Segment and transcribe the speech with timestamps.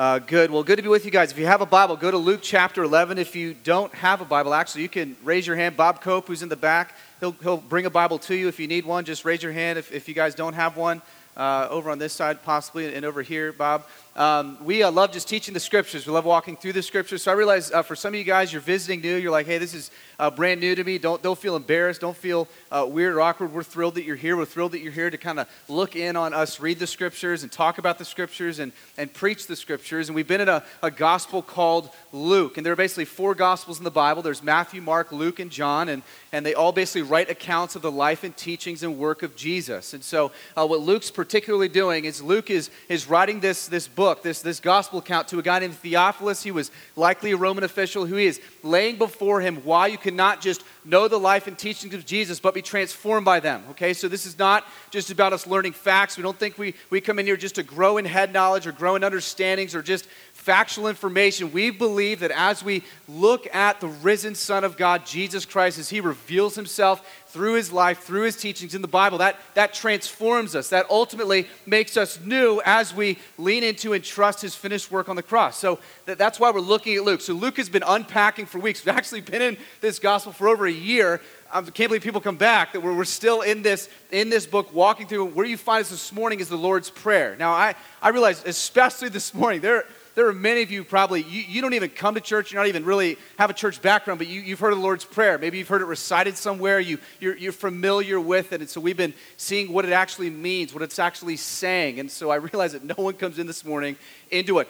[0.00, 0.50] Uh, good.
[0.50, 1.30] Well, good to be with you guys.
[1.30, 3.18] If you have a Bible, go to Luke chapter 11.
[3.18, 5.76] If you don't have a Bible, actually, you can raise your hand.
[5.76, 8.66] Bob Cope, who's in the back, he'll, he'll bring a Bible to you if you
[8.66, 9.04] need one.
[9.04, 11.02] Just raise your hand if, if you guys don't have one.
[11.36, 13.84] Uh, over on this side, possibly, and over here, Bob.
[14.16, 16.04] Um, we uh, love just teaching the scriptures.
[16.04, 17.22] We love walking through the scriptures.
[17.22, 19.14] So I realize uh, for some of you guys, you're visiting new.
[19.14, 20.98] You're like, hey, this is uh, brand new to me.
[20.98, 22.00] Don't, don't feel embarrassed.
[22.00, 23.52] Don't feel uh, weird or awkward.
[23.52, 24.36] We're thrilled that you're here.
[24.36, 27.44] We're thrilled that you're here to kind of look in on us, read the scriptures,
[27.44, 30.08] and talk about the scriptures and, and preach the scriptures.
[30.08, 32.56] And we've been in a, a gospel called Luke.
[32.56, 35.88] And there are basically four gospels in the Bible there's Matthew, Mark, Luke, and John.
[35.88, 36.02] And,
[36.32, 39.94] and they all basically write accounts of the life and teachings and work of Jesus.
[39.94, 43.99] And so uh, what Luke's particularly doing is Luke is, is writing this, this book,
[44.22, 46.42] this, this gospel gospel account to a guy named Theophilus.
[46.42, 50.64] He was likely a Roman official who is laying before him why you cannot just
[50.84, 53.62] know the life and teachings of Jesus, but be transformed by them.
[53.70, 56.16] Okay, so this is not just about us learning facts.
[56.16, 58.72] We don't think we, we come in here just to grow in head knowledge or
[58.72, 61.52] grow in understandings or just factual information.
[61.52, 65.90] We believe that as we look at the risen Son of God, Jesus Christ, as
[65.90, 70.56] he reveals himself through his life, through his teachings in the Bible, that, that transforms
[70.56, 70.68] us.
[70.70, 75.16] That ultimately makes us new as we lean into and trust his finished work on
[75.16, 75.58] the cross.
[75.58, 77.20] So that, that's why we're looking at Luke.
[77.20, 78.84] So Luke has been unpacking for weeks.
[78.84, 81.20] We've actually been in this gospel for over a year.
[81.52, 84.72] I can't believe people come back that we're, we're still in this, in this book
[84.74, 85.26] walking through.
[85.26, 87.36] Where you find us this morning is the Lord's Prayer.
[87.36, 91.42] Now, I, I realize, especially this morning, there, there are many of you probably, you,
[91.48, 94.28] you don't even come to church, you're not even really have a church background, but
[94.28, 95.38] you, you've heard of the Lord's Prayer.
[95.38, 98.60] Maybe you've heard it recited somewhere, you, you're, you're familiar with it.
[98.60, 102.00] And so we've been seeing what it actually means, what it's actually saying.
[102.00, 103.96] And so I realize that no one comes in this morning
[104.30, 104.66] into a,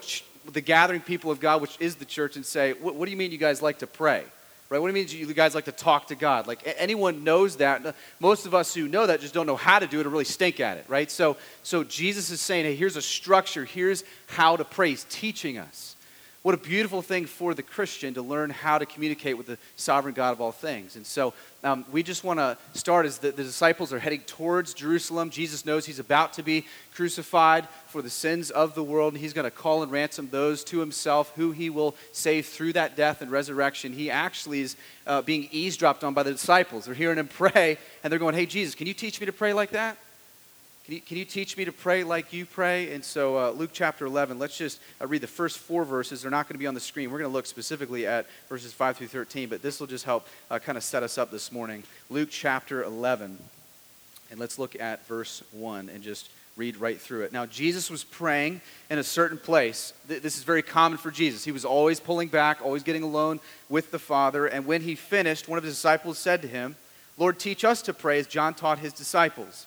[0.52, 3.32] the gathering people of God, which is the church, and say, what do you mean
[3.32, 4.24] you guys like to pray?
[4.70, 4.78] Right?
[4.78, 6.46] What do you mean you guys like to talk to God?
[6.46, 7.94] Like anyone knows that.
[8.20, 10.24] Most of us who know that just don't know how to do it or really
[10.24, 11.10] stink at it, right?
[11.10, 13.64] So, so Jesus is saying, hey, here's a structure.
[13.64, 14.90] Here's how to pray.
[14.90, 15.96] He's teaching us.
[16.42, 20.14] What a beautiful thing for the Christian to learn how to communicate with the sovereign
[20.14, 20.96] God of all things.
[20.96, 24.72] And so um, we just want to start as the, the disciples are heading towards
[24.72, 25.28] Jerusalem.
[25.28, 26.64] Jesus knows he's about to be
[26.94, 29.12] crucified for the sins of the world.
[29.12, 32.72] And he's going to call and ransom those to himself who he will save through
[32.72, 33.92] that death and resurrection.
[33.92, 34.76] He actually is
[35.06, 36.86] uh, being eavesdropped on by the disciples.
[36.86, 39.52] They're hearing him pray, and they're going, Hey, Jesus, can you teach me to pray
[39.52, 39.98] like that?
[40.90, 42.92] Can you, can you teach me to pray like you pray?
[42.92, 46.22] And so, uh, Luke chapter 11, let's just uh, read the first four verses.
[46.22, 47.12] They're not going to be on the screen.
[47.12, 50.26] We're going to look specifically at verses 5 through 13, but this will just help
[50.50, 51.84] uh, kind of set us up this morning.
[52.08, 53.38] Luke chapter 11,
[54.32, 57.32] and let's look at verse 1 and just read right through it.
[57.32, 59.92] Now, Jesus was praying in a certain place.
[60.08, 61.44] This is very common for Jesus.
[61.44, 64.46] He was always pulling back, always getting alone with the Father.
[64.46, 66.74] And when he finished, one of his disciples said to him,
[67.16, 69.66] Lord, teach us to pray as John taught his disciples.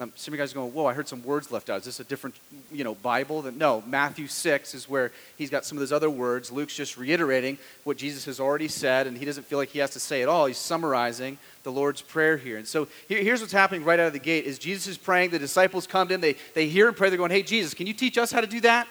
[0.00, 1.78] Um, some of you guys are going, whoa, I heard some words left out.
[1.78, 2.36] Is this a different,
[2.70, 3.42] you know, Bible?
[3.50, 6.52] No, Matthew 6 is where he's got some of those other words.
[6.52, 9.90] Luke's just reiterating what Jesus has already said, and he doesn't feel like he has
[9.90, 10.46] to say it all.
[10.46, 12.58] He's summarizing the Lord's Prayer here.
[12.58, 15.30] And so here, here's what's happening right out of the gate is Jesus is praying.
[15.30, 16.20] The disciples come him.
[16.20, 17.08] They, they hear him pray.
[17.08, 18.86] They're going, hey, Jesus, can you teach us how to do that?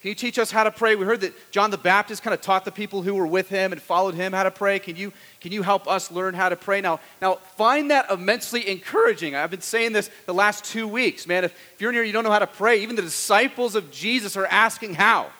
[0.00, 0.94] Can you teach us how to pray?
[0.94, 3.72] We heard that John the Baptist kind of taught the people who were with him
[3.72, 4.78] and followed him how to pray.
[4.78, 6.80] Can you, can you help us learn how to pray?
[6.80, 9.34] Now, now, find that immensely encouraging.
[9.34, 11.42] I've been saying this the last two weeks, man.
[11.42, 13.90] If, if you're in here you don't know how to pray, even the disciples of
[13.90, 15.30] Jesus are asking how.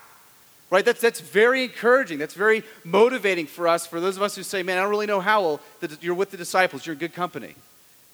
[0.71, 0.85] Right?
[0.85, 2.19] That's, that's very encouraging.
[2.19, 3.87] That's very motivating for us.
[3.87, 5.61] For those of us who say, man, I don't really know how, well,
[6.01, 6.85] you're with the disciples.
[6.85, 7.55] You're in good company.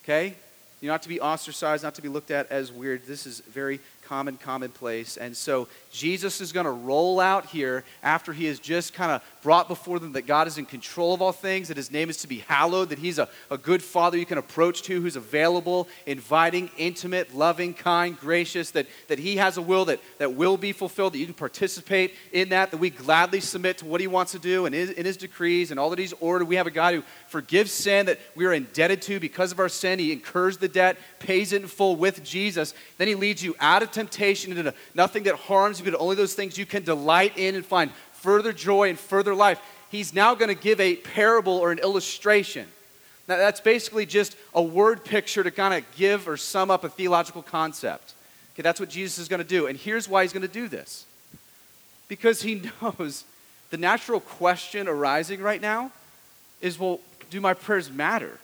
[0.04, 0.34] Okay?
[0.80, 3.06] You're not to be ostracized, not to be looked at as weird.
[3.06, 5.16] This is very common, commonplace.
[5.16, 9.22] And so Jesus is going to roll out here after he has just kind of
[9.42, 12.16] brought before them that God is in control of all things, that his name is
[12.18, 15.88] to be hallowed, that he's a, a good father you can approach to who's available,
[16.06, 20.72] inviting, intimate, loving, kind, gracious, that, that he has a will that, that will be
[20.72, 24.32] fulfilled, that you can participate in that, that we gladly submit to what he wants
[24.32, 26.46] to do and in, in his decrees and all that he's ordered.
[26.46, 29.68] We have a God who forgives sin that we are indebted to because of our
[29.68, 29.98] sin.
[29.98, 32.74] He incurs the debt, pays it in full with Jesus.
[32.98, 36.34] Then he leads you out of temptation into nothing that harms you, but only those
[36.34, 39.60] things you can delight in and find further joy and further life,
[39.90, 42.66] he's now going to give a parable or an illustration.
[43.26, 46.88] Now, that's basically just a word picture to kind of give or sum up a
[46.88, 48.14] theological concept.
[48.54, 49.66] Okay, that's what Jesus is going to do.
[49.66, 51.06] And here's why he's going to do this
[52.08, 53.24] because he knows
[53.70, 55.90] the natural question arising right now
[56.60, 57.00] is well,
[57.30, 58.38] do my prayers matter?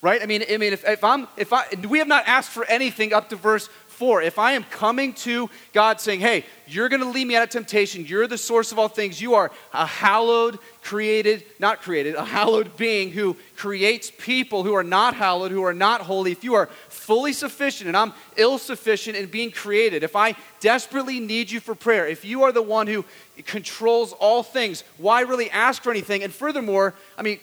[0.00, 0.20] Right?
[0.20, 3.12] I mean, I mean, if, if I'm, if I, we have not asked for anything
[3.12, 4.22] up to verse four.
[4.22, 7.50] If I am coming to God saying, hey, you're going to lead me out of
[7.50, 12.24] temptation, you're the source of all things, you are a hallowed, created, not created, a
[12.24, 16.32] hallowed being who creates people who are not hallowed, who are not holy.
[16.32, 21.20] If you are fully sufficient and I'm ill sufficient in being created, if I desperately
[21.20, 23.04] need you for prayer, if you are the one who
[23.44, 26.22] controls all things, why really ask for anything?
[26.22, 27.38] And furthermore, I mean,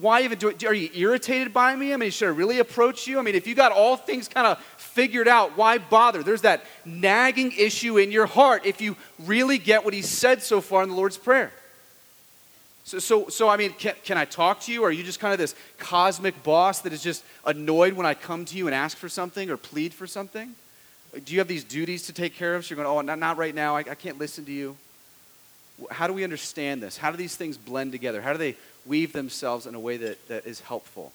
[0.00, 0.62] why even do it?
[0.64, 1.92] Are you irritated by me?
[1.92, 3.18] I mean, should I really approach you?
[3.18, 6.22] I mean, if you got all things kind of figured out, why bother?
[6.22, 10.60] There's that nagging issue in your heart if you really get what he said so
[10.60, 11.52] far in the Lord's Prayer.
[12.84, 14.82] So, so, so I mean, can, can I talk to you?
[14.82, 18.14] Or are you just kind of this cosmic boss that is just annoyed when I
[18.14, 20.54] come to you and ask for something or plead for something?
[21.24, 22.64] Do you have these duties to take care of?
[22.64, 23.76] So you're going, oh, not, not right now.
[23.76, 24.76] I, I can't listen to you.
[25.90, 26.96] How do we understand this?
[26.96, 28.20] How do these things blend together?
[28.20, 28.56] How do they
[28.86, 31.12] weave themselves in a way that, that is helpful?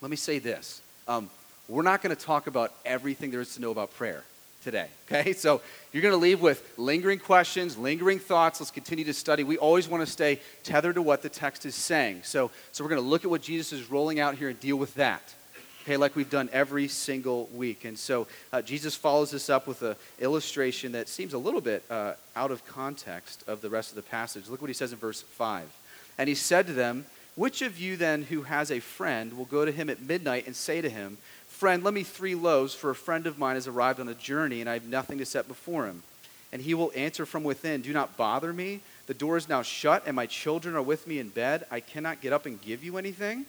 [0.00, 0.80] Let me say this.
[1.08, 1.30] Um,
[1.68, 4.22] we're not going to talk about everything there is to know about prayer
[4.62, 5.32] today, okay?
[5.32, 5.60] So
[5.92, 8.60] you're going to leave with lingering questions, lingering thoughts.
[8.60, 9.44] Let's continue to study.
[9.44, 12.20] We always want to stay tethered to what the text is saying.
[12.24, 14.76] So, so we're going to look at what Jesus is rolling out here and deal
[14.76, 15.34] with that,
[15.82, 17.84] okay, like we've done every single week.
[17.84, 21.84] And so uh, Jesus follows this up with an illustration that seems a little bit
[21.88, 24.48] uh, out of context of the rest of the passage.
[24.48, 25.64] Look what he says in verse 5.
[26.18, 29.64] And he said to them, Which of you then who has a friend will go
[29.64, 31.18] to him at midnight and say to him,
[31.48, 34.60] Friend, let me three loaves, for a friend of mine has arrived on a journey,
[34.60, 36.02] and I have nothing to set before him.
[36.52, 38.80] And he will answer from within, Do not bother me.
[39.06, 41.64] The door is now shut, and my children are with me in bed.
[41.70, 43.46] I cannot get up and give you anything.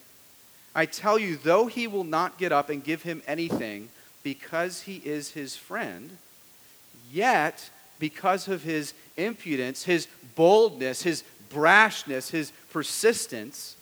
[0.74, 3.90] I tell you, though he will not get up and give him anything
[4.24, 6.18] because he is his friend,
[7.12, 13.76] yet because of his impudence, his boldness, his brashness, his persistence,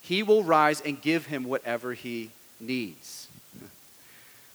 [0.00, 2.30] he will rise and give him whatever he
[2.60, 3.24] needs.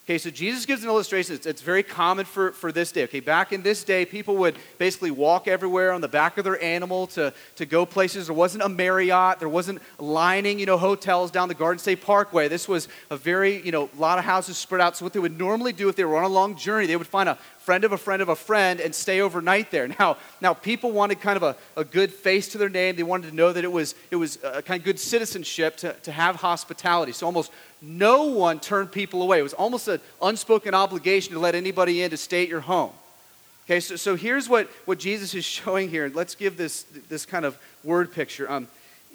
[0.09, 1.35] Okay, so Jesus gives an illustration.
[1.35, 3.03] It's, it's, very common for, for this day.
[3.03, 6.59] Okay, back in this day, people would basically walk everywhere on the back of their
[6.63, 8.25] animal to, to go places.
[8.25, 9.37] There wasn't a Marriott.
[9.37, 12.47] There wasn't lining, you know, hotels down the Garden State Parkway.
[12.47, 14.97] This was a very, you know, a lot of houses spread out.
[14.97, 17.05] So what they would normally do if they were on a long journey, they would
[17.05, 17.37] find a
[17.69, 19.87] friend of a friend of a friend and stay overnight there.
[19.99, 22.95] Now, now people wanted kind of a, a good face to their name.
[22.95, 25.93] They wanted to know that it was, it was a kind of good citizenship to,
[25.93, 27.11] to have hospitality.
[27.11, 29.37] So almost no one turned people away.
[29.37, 32.91] It was almost an unspoken obligation to let anybody in to stay at your home.
[33.65, 36.11] Okay, so, so here's what, what Jesus is showing here.
[36.11, 38.49] Let's give this, this kind of word picture.
[38.49, 38.67] Um,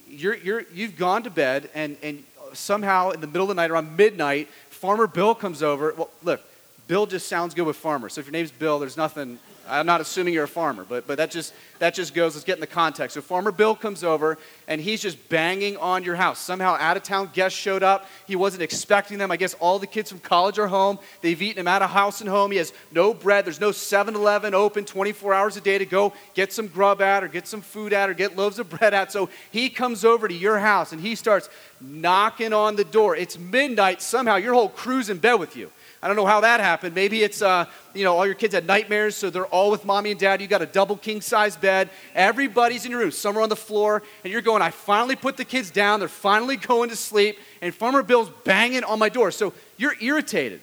[0.08, 2.22] you're, you're, you've gone to bed, and, and
[2.52, 5.92] somehow in the middle of the night, around midnight, Farmer Bill comes over.
[5.96, 6.40] Well, look,
[6.86, 8.08] Bill just sounds good with farmer.
[8.08, 9.38] So if your name's Bill, there's nothing.
[9.66, 12.56] I'm not assuming you're a farmer, but, but that, just, that just goes, let's get
[12.56, 13.14] in the context.
[13.14, 14.36] So Farmer Bill comes over
[14.68, 16.38] and he's just banging on your house.
[16.38, 18.06] Somehow out of town guests showed up.
[18.26, 19.30] He wasn't expecting them.
[19.30, 20.98] I guess all the kids from college are home.
[21.22, 22.50] They've eaten him out of house and home.
[22.50, 23.46] He has no bread.
[23.46, 27.24] There's no 7 Eleven open 24 hours a day to go get some grub at
[27.24, 29.10] or get some food at or get loaves of bread at.
[29.10, 31.48] So he comes over to your house and he starts
[31.80, 33.16] knocking on the door.
[33.16, 34.02] It's midnight.
[34.02, 35.70] Somehow your whole crew's in bed with you.
[36.04, 36.94] I don't know how that happened.
[36.94, 37.64] Maybe it's, uh,
[37.94, 40.42] you know, all your kids had nightmares, so they're all with mommy and dad.
[40.42, 41.88] You got a double king size bed.
[42.14, 43.10] Everybody's in your room.
[43.10, 46.00] Some are on the floor, and you're going, I finally put the kids down.
[46.00, 49.30] They're finally going to sleep, and Farmer Bill's banging on my door.
[49.30, 50.60] So you're irritated,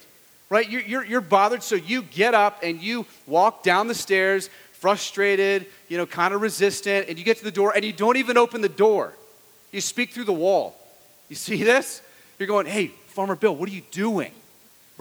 [0.51, 0.69] right?
[0.69, 5.65] You're, you're, you're bothered, so you get up and you walk down the stairs, frustrated,
[5.87, 8.37] you know, kind of resistant, and you get to the door, and you don't even
[8.37, 9.15] open the door.
[9.71, 10.77] You speak through the wall.
[11.29, 12.03] You see this?
[12.37, 14.33] You're going, hey, Farmer Bill, what are you doing?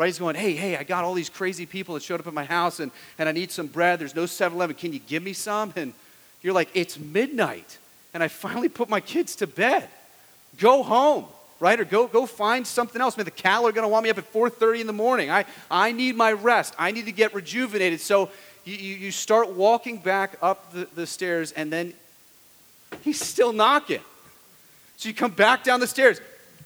[0.00, 0.06] Right?
[0.06, 2.44] He's going, hey, hey, I got all these crazy people that showed up at my
[2.44, 3.98] house and, and I need some bread.
[3.98, 4.74] There's no 7 Eleven.
[4.74, 5.74] Can you give me some?
[5.76, 5.92] And
[6.40, 7.76] you're like, it's midnight
[8.14, 9.86] and I finally put my kids to bed.
[10.58, 11.26] Go home,
[11.60, 11.78] right?
[11.78, 13.18] Or go, go find something else.
[13.18, 15.30] Man, the cattle are going to want me up at 4.30 in the morning.
[15.30, 16.74] I, I need my rest.
[16.78, 18.00] I need to get rejuvenated.
[18.00, 18.30] So
[18.64, 21.92] you, you, start walking back up the, the stairs and then
[23.02, 24.00] he's still knocking.
[24.96, 26.22] So you come back down the stairs.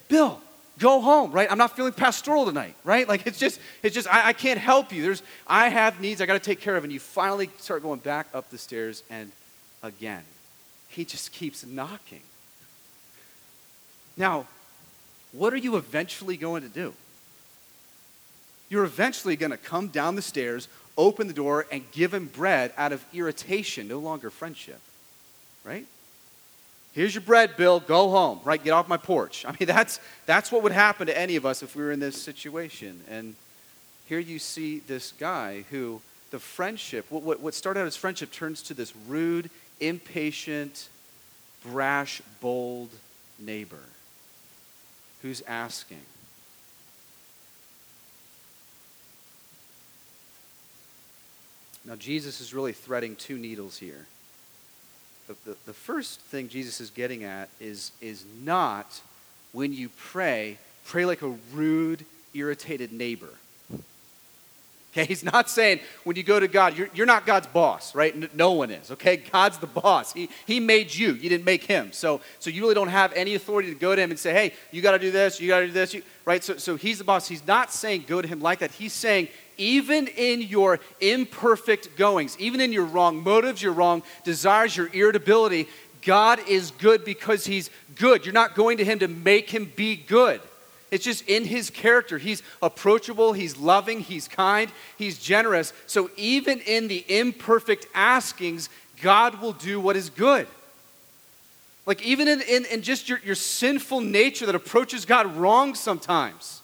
[0.06, 0.40] Bill,
[0.78, 1.50] go home, right?
[1.50, 3.08] I'm not feeling pastoral tonight, right?
[3.08, 5.02] Like it's just, it's just, I, I can't help you.
[5.02, 6.84] There's, I have needs I got to take care of.
[6.84, 9.30] And you finally start going back up the stairs and
[9.82, 10.22] again.
[10.88, 12.22] He just keeps knocking.
[14.16, 14.46] Now,
[15.32, 16.94] what are you eventually going to do?
[18.68, 22.72] You're eventually going to come down the stairs, open the door, and give him bread
[22.76, 24.80] out of irritation, no longer friendship,
[25.64, 25.86] right?
[26.94, 27.80] Here's your bread, Bill.
[27.80, 28.62] Go home, right?
[28.62, 29.44] Get off my porch.
[29.44, 32.00] I mean, that's, that's what would happen to any of us if we were in
[32.00, 33.02] this situation.
[33.10, 33.34] And
[34.06, 38.32] here you see this guy who the friendship, what, what what started out as friendship,
[38.32, 40.88] turns to this rude, impatient,
[41.64, 42.90] brash, bold
[43.38, 43.84] neighbor
[45.22, 46.00] who's asking,
[51.86, 54.06] Now, Jesus is really threading two needles here.
[55.26, 59.00] The, the, first thing Jesus is getting at is, is not
[59.52, 62.04] when you pray, pray like a rude,
[62.34, 63.30] irritated neighbor.
[64.92, 68.32] Okay, he's not saying when you go to God, you're, you're not God's boss, right?
[68.36, 69.16] No one is, okay?
[69.16, 70.12] God's the boss.
[70.12, 71.90] He, he made you, you didn't make him.
[71.90, 74.52] So, so you really don't have any authority to go to him and say, hey,
[74.70, 76.44] you got to do this, you got to do this, you, right?
[76.44, 77.26] So, so he's the boss.
[77.26, 78.70] He's not saying go to him like that.
[78.70, 84.76] He's saying, even in your imperfect goings, even in your wrong motives, your wrong desires,
[84.76, 85.68] your irritability,
[86.02, 88.24] God is good because he's good.
[88.24, 90.40] You're not going to him to make him be good.
[90.90, 92.18] It's just in his character.
[92.18, 95.72] He's approachable, he's loving, he's kind, he's generous.
[95.86, 98.68] So even in the imperfect askings,
[99.02, 100.46] God will do what is good.
[101.86, 106.62] Like even in, in, in just your, your sinful nature that approaches God wrong sometimes.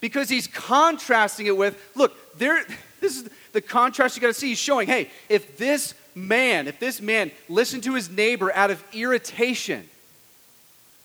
[0.00, 2.64] Because he's contrasting it with, look, there,
[3.00, 4.48] this is the contrast you got to see.
[4.48, 8.82] He's showing, hey, if this man, if this man listened to his neighbor out of
[8.92, 9.88] irritation,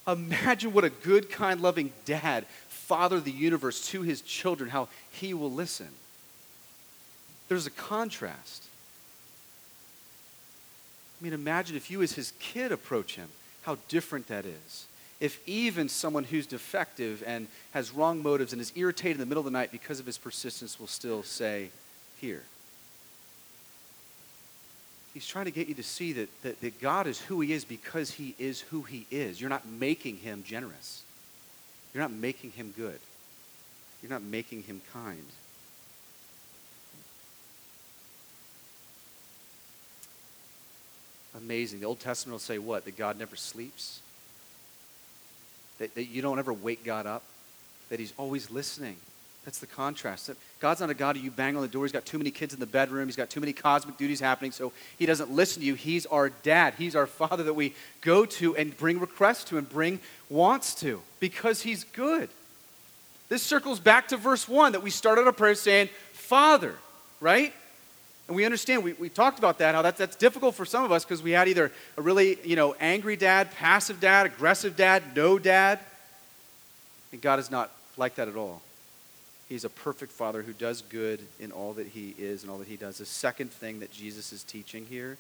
[0.08, 4.88] Imagine what a good, kind, loving dad, father of the universe to his children, how
[5.12, 5.88] he will listen.
[7.48, 8.64] There's a contrast.
[11.20, 13.30] I mean, imagine if you, as his kid, approach him,
[13.64, 14.86] how different that is.
[15.20, 19.40] If even someone who's defective and has wrong motives and is irritated in the middle
[19.40, 21.70] of the night because of his persistence will still say,
[22.20, 22.44] Here.
[25.14, 27.64] He's trying to get you to see that, that, that God is who he is
[27.64, 29.40] because he is who he is.
[29.40, 31.04] You're not making him generous.
[31.94, 33.00] You're not making him good.
[34.04, 35.24] You're not making him kind.
[41.38, 41.80] Amazing.
[41.80, 42.84] The Old Testament will say what?
[42.84, 44.02] That God never sleeps?
[45.80, 47.24] That, that you don't ever wake God up?
[47.90, 48.98] That he's always listening?
[49.46, 50.32] That's the contrast.
[50.60, 51.86] God's not a God who you bang on the door.
[51.86, 53.08] He's got too many kids in the bedroom.
[53.08, 55.76] He's got too many cosmic duties happening, so he doesn't listen to you.
[55.76, 56.74] He's our dad.
[56.80, 61.00] He's our father that we go to and bring requests to and bring wants to
[61.20, 62.30] because he's good.
[63.30, 66.76] This circles back to verse 1 that we started our prayer saying, Father,
[67.20, 67.54] right?
[68.28, 70.92] And we understand, we, we talked about that, how that's, that's difficult for some of
[70.92, 75.16] us because we had either a really, you know, angry dad, passive dad, aggressive dad,
[75.16, 75.80] no dad.
[77.12, 78.62] And God is not like that at all.
[79.48, 82.68] He's a perfect father who does good in all that he is and all that
[82.68, 82.98] he does.
[82.98, 85.18] The second thing that Jesus is teaching here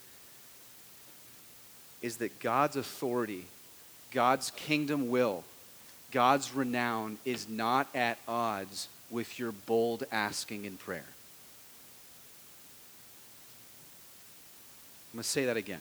[2.01, 3.45] is that God's authority,
[4.11, 5.43] God's kingdom will,
[6.11, 11.05] God's renown is not at odds with your bold asking in prayer.
[15.15, 15.79] I'm going to say that again.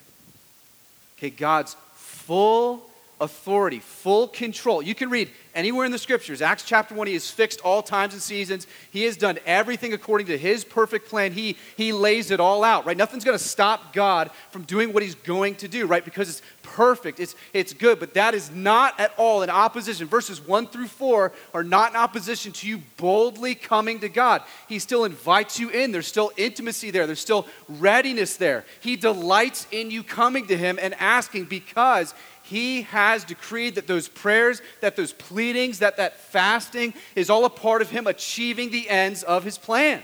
[1.18, 2.88] Okay, God's full
[3.20, 4.82] authority, full control.
[4.82, 6.42] You can read anywhere in the scriptures.
[6.42, 8.66] Acts chapter 1, he has fixed all times and seasons.
[8.90, 11.32] He has done everything according to his perfect plan.
[11.32, 12.96] He, he lays it all out, right?
[12.96, 16.04] Nothing's going to stop God from doing what he's going to do, right?
[16.04, 18.00] Because it's perfect, it's, it's good.
[18.00, 20.08] But that is not at all in opposition.
[20.08, 24.42] Verses 1 through 4 are not in opposition to you boldly coming to God.
[24.68, 25.92] He still invites you in.
[25.92, 28.64] There's still intimacy there, there's still readiness there.
[28.80, 34.06] He delights in you coming to him and asking because he has decreed that those
[34.06, 38.88] prayers, that those pleadings, that that fasting is all a part of Him achieving the
[38.90, 40.02] ends of His plan.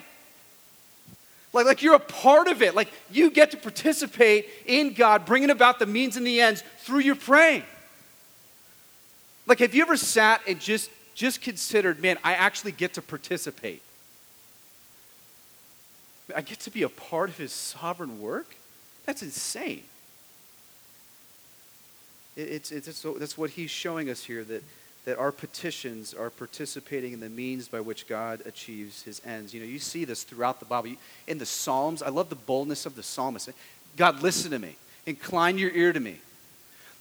[1.53, 2.75] Like, like you're a part of it.
[2.75, 7.01] Like you get to participate in God bringing about the means and the ends through
[7.01, 7.65] your praying.
[9.47, 13.83] Like, have you ever sat and just, just considered, man, I actually get to participate?
[16.35, 18.57] I get to be a part of His sovereign work?
[19.05, 19.83] That's insane.
[22.41, 24.63] It's, it's, it's, that's what he's showing us here that,
[25.05, 29.53] that our petitions are participating in the means by which God achieves his ends.
[29.55, 30.93] You know, you see this throughout the Bible.
[31.27, 33.51] In the Psalms, I love the boldness of the psalmist.
[33.97, 36.19] God, listen to me, incline your ear to me.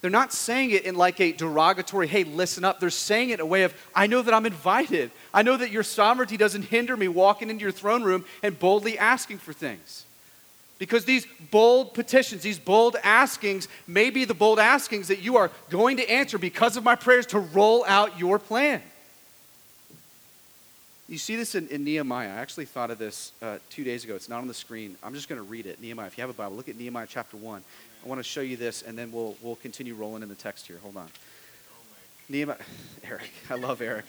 [0.01, 2.79] They're not saying it in like a derogatory, hey, listen up.
[2.79, 5.11] They're saying it in a way of, I know that I'm invited.
[5.33, 8.97] I know that your sovereignty doesn't hinder me walking into your throne room and boldly
[8.97, 10.05] asking for things.
[10.79, 15.51] Because these bold petitions, these bold askings, may be the bold askings that you are
[15.69, 18.81] going to answer because of my prayers to roll out your plan.
[21.09, 22.29] You see this in, in Nehemiah.
[22.29, 24.15] I actually thought of this uh, two days ago.
[24.15, 24.95] It's not on the screen.
[25.03, 25.81] I'm just going to read it.
[25.81, 27.61] Nehemiah, if you have a Bible, look at Nehemiah chapter 1.
[28.03, 30.67] I want to show you this, and then we'll, we'll continue rolling in the text
[30.67, 30.77] here.
[30.81, 31.07] Hold on.
[32.29, 32.57] Nehemiah,
[33.03, 34.05] Eric, I love Eric.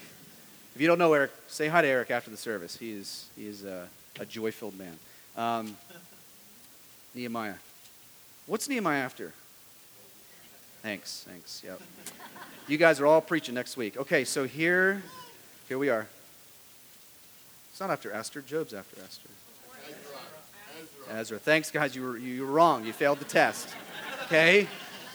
[0.74, 2.76] If you don't know Eric, say hi to Eric after the service.
[2.76, 3.88] He is, he is a,
[4.20, 4.98] a joy filled man.
[5.36, 5.76] Um,
[7.14, 7.54] Nehemiah.
[8.46, 9.32] What's Nehemiah after?
[10.82, 11.62] Thanks, thanks.
[11.64, 11.80] Yep.
[12.68, 13.96] You guys are all preaching next week.
[13.96, 15.02] Okay, so here,
[15.68, 16.06] here we are.
[17.70, 18.40] It's not after Esther.
[18.40, 19.28] Job's after Esther.
[19.88, 21.18] Ezra.
[21.18, 21.38] Ezra.
[21.38, 21.96] Thanks, guys.
[21.96, 22.84] You were, you were wrong.
[22.84, 23.68] You failed the test.
[24.24, 24.68] Okay?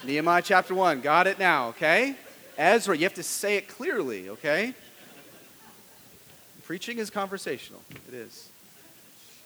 [0.03, 1.01] Nehemiah chapter 1.
[1.01, 2.15] Got it now, okay?
[2.57, 4.73] Ezra, you have to say it clearly, okay?
[6.65, 7.81] Preaching is conversational.
[8.07, 8.49] It is.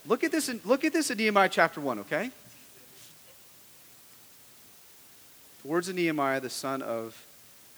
[0.10, 2.32] Look at this in, look at this in Nehemiah chapter 1, okay?
[5.62, 7.24] The words of Nehemiah, the son of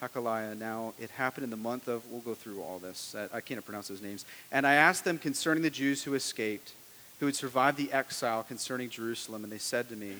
[0.01, 0.57] Hakaliah.
[0.57, 3.17] Now, it happened in the month of, we'll go through all this.
[3.33, 4.23] I can't pronounce those names.
[4.49, 6.71] And I asked them concerning the Jews who escaped,
[7.19, 9.43] who had survived the exile concerning Jerusalem.
[9.43, 10.13] And they said to me,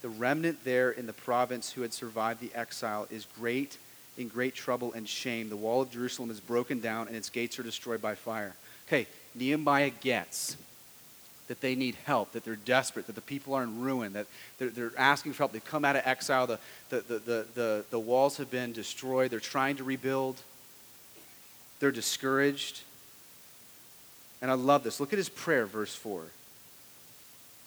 [0.00, 3.78] The remnant there in the province who had survived the exile is great,
[4.18, 5.48] in great trouble and shame.
[5.48, 8.56] The wall of Jerusalem is broken down, and its gates are destroyed by fire.
[8.88, 10.56] Okay, Nehemiah gets
[11.48, 14.26] that they need help, that they're desperate, that the people are in ruin, that
[14.58, 15.52] they're, they're asking for help.
[15.52, 16.58] They've come out of exile, the,
[16.88, 20.40] the, the, the, the, walls have been destroyed, they're trying to rebuild,
[21.80, 22.82] they're discouraged.
[24.40, 24.98] And I love this.
[24.98, 26.22] Look at his prayer, verse 4.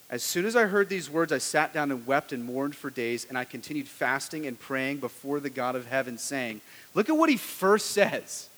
[0.09, 2.89] As soon as I heard these words, I sat down and wept and mourned for
[2.89, 6.61] days, and I continued fasting and praying before the God of heaven, saying,
[6.93, 8.49] Look at what he first says.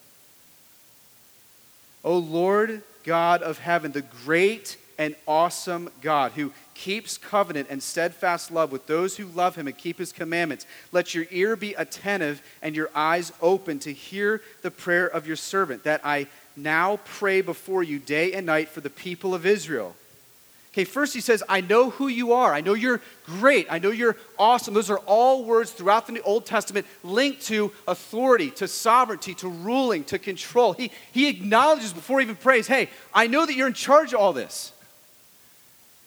[2.04, 8.50] O Lord God of heaven, the great and awesome God who keeps covenant and steadfast
[8.50, 10.66] love with those who love him and keep his commandments.
[10.92, 15.36] Let your ear be attentive and your eyes open to hear the prayer of your
[15.36, 16.26] servant, that I
[16.56, 19.94] now pray before you day and night for the people of Israel.
[20.72, 22.52] Okay, first he says, I know who you are.
[22.52, 23.66] I know you're great.
[23.70, 24.74] I know you're awesome.
[24.74, 30.04] Those are all words throughout the Old Testament linked to authority, to sovereignty, to ruling,
[30.04, 30.74] to control.
[30.74, 34.20] He, he acknowledges before he even prays, hey, I know that you're in charge of
[34.20, 34.72] all this.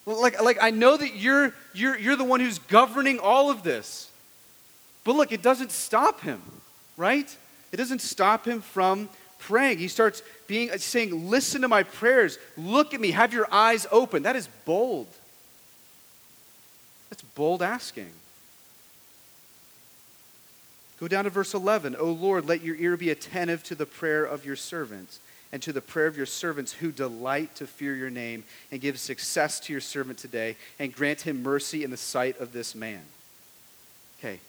[0.05, 4.09] Like, like I know that you're, you're, you're the one who's governing all of this.
[5.03, 6.41] But look, it doesn't stop him,
[6.97, 7.35] right?
[7.71, 9.79] It doesn't stop him from praying.
[9.79, 12.37] He starts being saying, "Listen to my prayers.
[12.57, 13.11] Look at me.
[13.11, 15.07] Have your eyes open." That is bold.
[17.09, 18.11] That's bold asking.
[20.99, 21.95] Go down to verse 11.
[21.95, 25.19] "O Lord, let your ear be attentive to the prayer of your servants."
[25.51, 28.99] And to the prayer of your servants who delight to fear your name, and give
[28.99, 33.01] success to your servant today, and grant him mercy in the sight of this man.
[34.19, 34.39] Okay,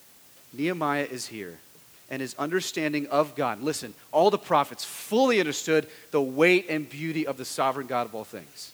[0.52, 1.58] Nehemiah is here,
[2.10, 3.60] and his understanding of God.
[3.60, 8.14] Listen, all the prophets fully understood the weight and beauty of the sovereign God of
[8.14, 8.72] all things.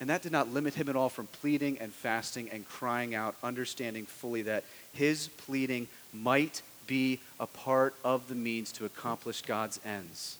[0.00, 3.34] And that did not limit him at all from pleading and fasting and crying out,
[3.42, 9.78] understanding fully that his pleading might be a part of the means to accomplish God's
[9.84, 10.38] ends.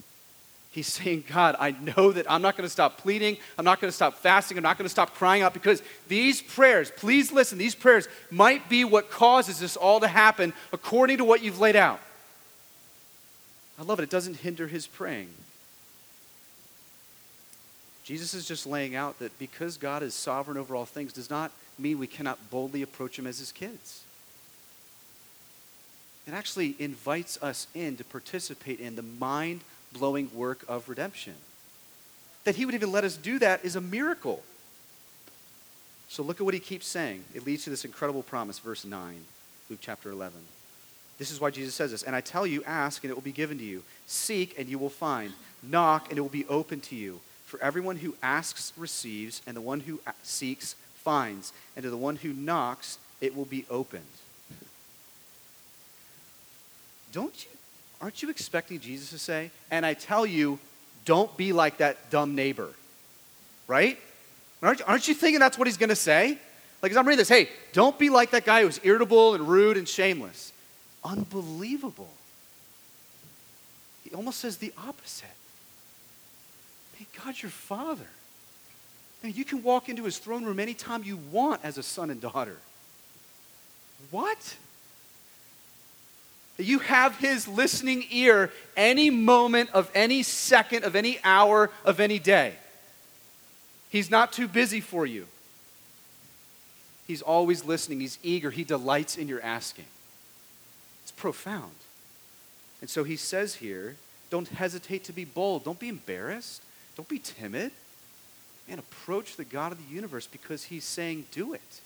[0.70, 3.36] He's saying, God, I know that I'm not going to stop pleading.
[3.56, 4.56] I'm not going to stop fasting.
[4.56, 8.68] I'm not going to stop crying out because these prayers, please listen, these prayers might
[8.68, 12.00] be what causes this all to happen according to what you've laid out.
[13.78, 14.02] I love it.
[14.02, 15.28] It doesn't hinder his praying.
[18.04, 21.52] Jesus is just laying out that because God is sovereign over all things does not
[21.78, 24.02] mean we cannot boldly approach him as his kids.
[26.28, 29.62] It actually invites us in to participate in the mind
[29.94, 31.32] blowing work of redemption.
[32.44, 34.42] That he would even let us do that is a miracle.
[36.10, 37.24] So look at what he keeps saying.
[37.34, 39.24] It leads to this incredible promise, verse 9,
[39.70, 40.38] Luke chapter 11.
[41.16, 42.02] This is why Jesus says this.
[42.02, 43.82] And I tell you, ask, and it will be given to you.
[44.06, 45.32] Seek, and you will find.
[45.62, 47.20] Knock, and it will be open to you.
[47.46, 51.54] For everyone who asks receives, and the one who seeks finds.
[51.74, 54.04] And to the one who knocks, it will be opened
[57.12, 57.50] don't you,
[58.00, 60.58] aren't you expecting Jesus to say, and I tell you,
[61.04, 62.70] don't be like that dumb neighbor?
[63.66, 63.98] Right?
[64.62, 66.38] Aren't, aren't you thinking that's what he's going to say?
[66.82, 69.76] Like, as I'm reading this, hey, don't be like that guy who's irritable and rude
[69.76, 70.52] and shameless.
[71.04, 72.08] Unbelievable.
[74.04, 75.28] He almost says the opposite.
[76.96, 78.06] Hey, God's your father.
[79.22, 82.20] Man, you can walk into his throne room anytime you want as a son and
[82.20, 82.56] daughter.
[84.10, 84.56] What?
[86.58, 92.18] You have his listening ear any moment of any second of any hour of any
[92.18, 92.54] day.
[93.90, 95.26] He's not too busy for you.
[97.06, 98.00] He's always listening.
[98.00, 98.50] He's eager.
[98.50, 99.86] He delights in your asking.
[101.04, 101.72] It's profound.
[102.80, 103.96] And so he says here
[104.30, 105.64] don't hesitate to be bold.
[105.64, 106.62] Don't be embarrassed.
[106.96, 107.72] Don't be timid.
[108.68, 111.80] And approach the God of the universe because he's saying, do it.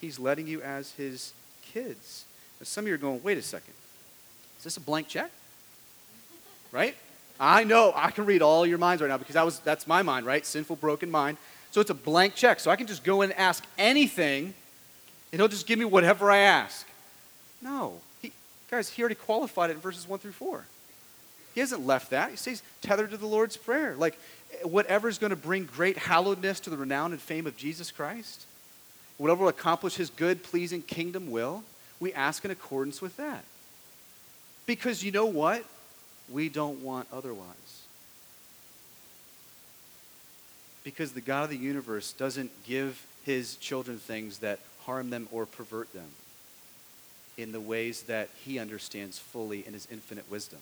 [0.00, 1.32] He's letting you as his
[1.62, 2.24] kids.
[2.62, 3.74] Some of you are going, wait a second.
[4.58, 5.30] Is this a blank check?
[6.72, 6.96] Right?
[7.38, 10.02] I know I can read all your minds right now because that was, that's my
[10.02, 10.46] mind, right?
[10.46, 11.36] Sinful, broken mind.
[11.70, 12.60] So it's a blank check.
[12.60, 14.54] So I can just go in and ask anything,
[15.32, 16.86] and he'll just give me whatever I ask.
[17.60, 18.00] No.
[18.20, 18.32] He,
[18.70, 20.64] guys, he already qualified it in verses 1 through 4.
[21.54, 22.30] He hasn't left that.
[22.30, 23.96] He says tethered to the Lord's Prayer.
[23.96, 24.18] Like,
[24.52, 28.46] eh, whatever's going to bring great hallowedness to the renown and fame of Jesus Christ,
[29.18, 31.64] whatever will accomplish his good, pleasing kingdom will,
[32.02, 33.44] we ask in accordance with that.
[34.66, 35.64] Because you know what?
[36.28, 37.46] We don't want otherwise.
[40.82, 45.46] Because the God of the universe doesn't give his children things that harm them or
[45.46, 46.08] pervert them
[47.38, 50.58] in the ways that he understands fully in his infinite wisdom.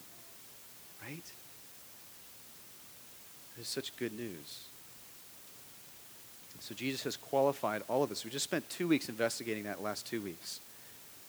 [1.02, 1.24] Right?
[3.56, 4.66] It is such good news.
[6.60, 8.26] So Jesus has qualified all of this.
[8.26, 10.60] We just spent two weeks investigating that last two weeks.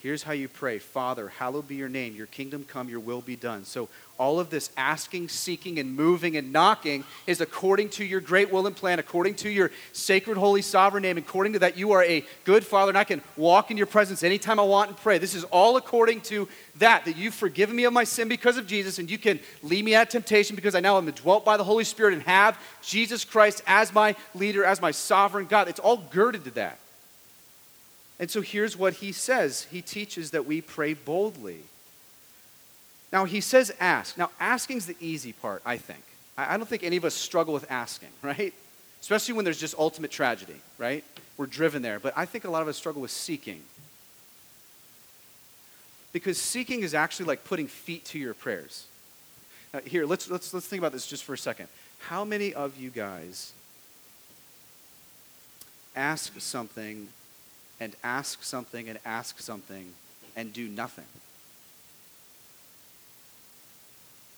[0.01, 3.35] Here's how you pray Father, hallowed be your name, your kingdom come, your will be
[3.35, 3.65] done.
[3.65, 3.87] So,
[4.17, 8.65] all of this asking, seeking, and moving and knocking is according to your great will
[8.65, 12.25] and plan, according to your sacred, holy, sovereign name, according to that you are a
[12.45, 15.19] good Father, and I can walk in your presence anytime I want and pray.
[15.19, 18.65] This is all according to that, that you've forgiven me of my sin because of
[18.65, 21.57] Jesus, and you can lead me out of temptation because I now am dwelt by
[21.57, 25.67] the Holy Spirit and have Jesus Christ as my leader, as my sovereign God.
[25.67, 26.80] It's all girded to that.
[28.21, 31.63] And so here's what he says He teaches that we pray boldly.
[33.11, 34.17] Now, he says ask.
[34.17, 36.03] Now, asking's the easy part, I think.
[36.37, 38.53] I don't think any of us struggle with asking, right?
[39.01, 41.03] Especially when there's just ultimate tragedy, right?
[41.35, 41.99] We're driven there.
[41.99, 43.61] But I think a lot of us struggle with seeking.
[46.13, 48.85] Because seeking is actually like putting feet to your prayers.
[49.73, 51.67] Now, here, let's, let's, let's think about this just for a second.
[51.99, 53.51] How many of you guys
[55.95, 57.07] ask something
[57.81, 59.93] and ask something and ask something
[60.35, 61.03] and do nothing?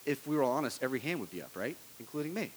[0.06, 1.76] If we were all honest, every hand would be up, right?
[2.00, 2.52] Including me.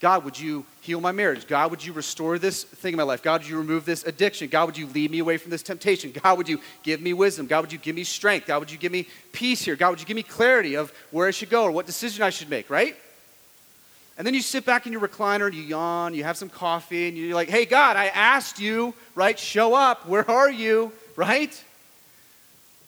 [0.00, 1.46] God, would you heal my marriage?
[1.46, 3.22] God, would you restore this thing in my life?
[3.22, 4.48] God, would you remove this addiction?
[4.48, 6.12] God, would you lead me away from this temptation?
[6.22, 7.46] God, would you give me wisdom?
[7.46, 8.46] God, would you give me strength?
[8.46, 9.76] God, would you give me peace here?
[9.76, 12.30] God, would you give me clarity of where I should go or what decision I
[12.30, 12.96] should make, right?
[14.16, 17.08] And then you sit back in your recliner and you yawn, you have some coffee,
[17.08, 19.36] and you're like, hey, God, I asked you, right?
[19.38, 20.06] Show up.
[20.08, 21.64] Where are you, right?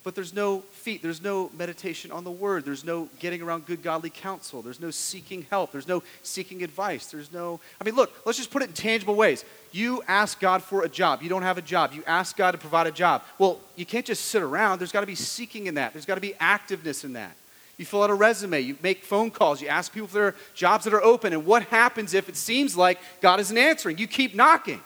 [0.04, 1.02] But there's no feet.
[1.02, 2.64] There's no meditation on the word.
[2.64, 4.62] There's no getting around good godly counsel.
[4.62, 5.72] There's no seeking help.
[5.72, 7.06] There's no seeking advice.
[7.06, 9.44] There's no, I mean, look, let's just put it in tangible ways.
[9.72, 11.22] You ask God for a job.
[11.22, 11.92] You don't have a job.
[11.92, 13.24] You ask God to provide a job.
[13.36, 14.78] Well, you can't just sit around.
[14.78, 17.34] There's got to be seeking in that, there's got to be activeness in that.
[17.78, 20.34] You fill out a resume, you make phone calls, you ask people if there are
[20.54, 23.98] jobs that are open, and what happens if it seems like God isn't answering?
[23.98, 24.80] You keep knocking.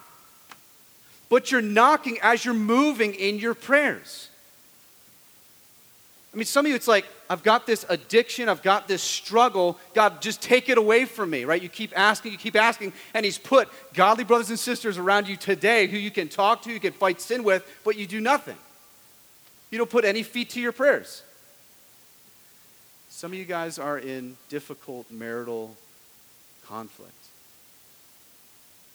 [1.29, 4.29] But you're knocking as you're moving in your prayers.
[6.35, 9.79] I mean, some of you, it's like, I've got this addiction, I've got this struggle.
[9.95, 11.61] God, just take it away from me, right?
[11.61, 15.37] You keep asking, you keep asking, and He's put godly brothers and sisters around you
[15.37, 18.57] today who you can talk to, you can fight sin with, but you do nothing.
[19.71, 21.23] You don't put any feet to your prayers.
[23.21, 25.77] Some of you guys are in difficult marital
[26.67, 27.13] conflict.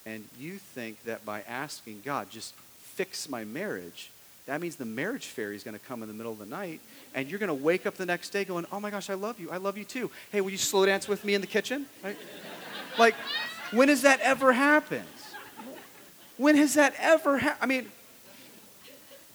[0.04, 4.10] And you think that by asking God, just fix my marriage,
[4.48, 6.82] that means the marriage fairy is going to come in the middle of the night,
[7.14, 9.40] and you're going to wake up the next day going, Oh my gosh, I love
[9.40, 9.52] you.
[9.52, 10.10] I love you too.
[10.32, 11.86] Hey, will you slow dance with me in the kitchen?
[12.04, 12.18] Right?
[12.98, 13.14] like,
[13.70, 15.06] when has that ever happened?
[16.38, 17.60] When has that ever happened?
[17.62, 17.92] I mean,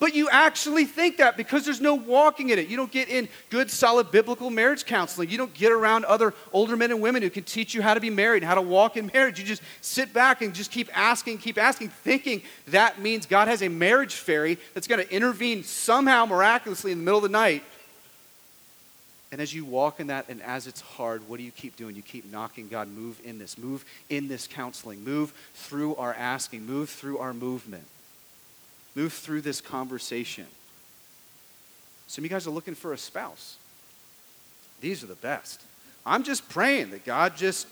[0.01, 2.67] but you actually think that because there's no walking in it.
[2.67, 5.29] You don't get in good, solid biblical marriage counseling.
[5.29, 7.99] You don't get around other older men and women who can teach you how to
[7.99, 9.39] be married, how to walk in marriage.
[9.39, 13.61] You just sit back and just keep asking, keep asking, thinking that means God has
[13.61, 17.63] a marriage fairy that's going to intervene somehow miraculously in the middle of the night.
[19.31, 21.95] And as you walk in that, and as it's hard, what do you keep doing?
[21.95, 26.65] You keep knocking God, move in this, move in this counseling, move through our asking,
[26.65, 27.83] move through our movement
[28.95, 30.45] move through this conversation.
[32.07, 33.57] Some of you guys are looking for a spouse.
[34.81, 35.61] These are the best.
[36.05, 37.67] I'm just praying that God just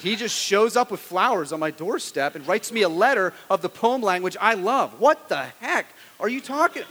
[0.00, 3.60] he just shows up with flowers on my doorstep and writes me a letter of
[3.60, 5.00] the poem language I love.
[5.00, 5.86] What the heck
[6.20, 6.84] are you talking?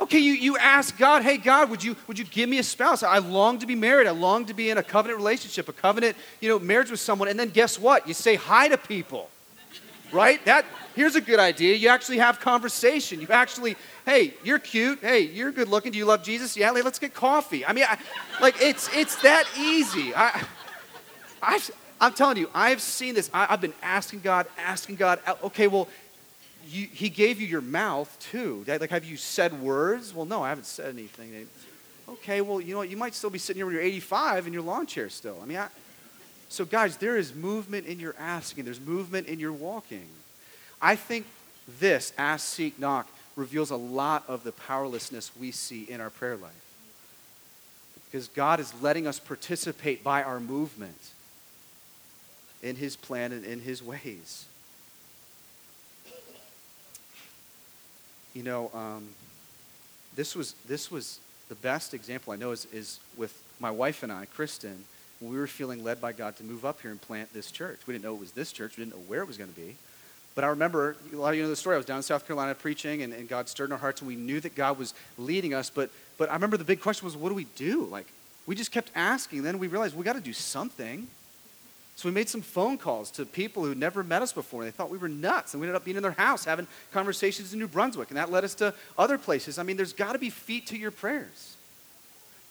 [0.00, 3.02] Okay, you, you ask God, hey, God, would you, would you give me a spouse?
[3.02, 4.06] I long to be married.
[4.06, 7.28] I long to be in a covenant relationship, a covenant, you know, marriage with someone.
[7.28, 8.08] And then guess what?
[8.08, 9.28] You say hi to people,
[10.12, 10.44] right?
[10.44, 11.74] That, here's a good idea.
[11.74, 13.20] You actually have conversation.
[13.20, 15.00] You actually, hey, you're cute.
[15.00, 15.92] Hey, you're good looking.
[15.92, 16.56] Do you love Jesus?
[16.56, 17.64] Yeah, let's get coffee.
[17.64, 17.98] I mean, I,
[18.40, 20.14] like it's it's that easy.
[20.14, 20.44] I,
[21.42, 21.60] i
[22.00, 23.30] am telling you, I've seen this.
[23.32, 25.20] I, have been asking God, asking God.
[25.26, 25.88] Uh, okay, well,
[26.68, 28.64] you, He gave you your mouth too.
[28.66, 30.14] Like, have you said words?
[30.14, 31.46] Well, no, I haven't said anything.
[32.08, 32.88] Okay, well, you know what?
[32.88, 35.38] You might still be sitting here when you're 85 in your lawn chair still.
[35.42, 35.68] I mean, I,
[36.50, 38.64] so guys, there is movement in your asking.
[38.64, 40.08] There's movement in your walking.
[40.82, 41.24] I think
[41.78, 46.36] this, ask, seek, knock, reveals a lot of the powerlessness we see in our prayer
[46.36, 46.50] life.
[48.04, 51.12] Because God is letting us participate by our movement
[52.64, 54.46] in his plan and in his ways.
[58.34, 59.08] You know, um,
[60.16, 64.10] this, was, this was the best example I know is, is with my wife and
[64.10, 64.84] I, Kristen,
[65.20, 67.80] we were feeling led by God to move up here and plant this church.
[67.86, 69.60] We didn't know it was this church, we didn't know where it was going to
[69.60, 69.76] be.
[70.34, 71.74] But I remember, a lot of you know the story.
[71.74, 74.08] I was down in South Carolina preaching, and, and God stirred in our hearts, and
[74.08, 75.70] we knew that God was leading us.
[75.70, 77.84] But, but I remember the big question was, what do we do?
[77.86, 78.06] Like,
[78.46, 79.42] we just kept asking.
[79.42, 81.08] Then we realized we got to do something.
[81.96, 84.64] So we made some phone calls to people who never met us before.
[84.64, 85.52] They thought we were nuts.
[85.52, 88.08] And we ended up being in their house having conversations in New Brunswick.
[88.08, 89.58] And that led us to other places.
[89.58, 91.56] I mean, there's got to be feet to your prayers.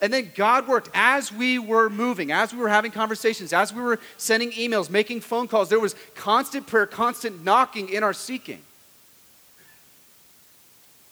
[0.01, 3.81] And then God worked as we were moving, as we were having conversations, as we
[3.81, 5.67] were sending emails, making phone calls.
[5.67, 8.61] There was constant prayer, constant knocking in our seeking.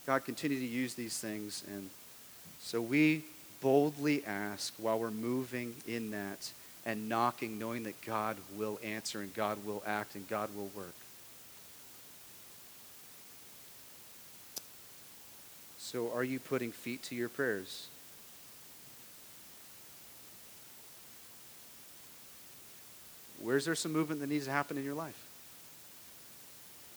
[0.06, 1.66] God continued to use these things.
[1.68, 1.90] And
[2.62, 3.26] so we
[3.60, 6.50] boldly ask while we're moving in that
[6.86, 10.94] and knocking, knowing that God will answer and God will act and God will work.
[15.78, 17.88] So, are you putting feet to your prayers?
[23.42, 25.24] Where's there some movement that needs to happen in your life?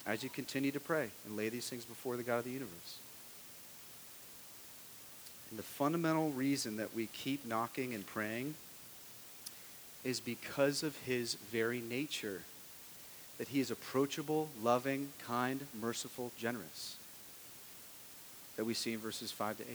[0.06, 2.98] As you continue to pray and lay these things before the God of the universe.
[5.50, 8.54] And the fundamental reason that we keep knocking and praying
[10.04, 12.42] is because of his very nature
[13.38, 16.96] that he is approachable, loving, kind, merciful, generous.
[18.56, 19.68] That we see in verses 5 to 8.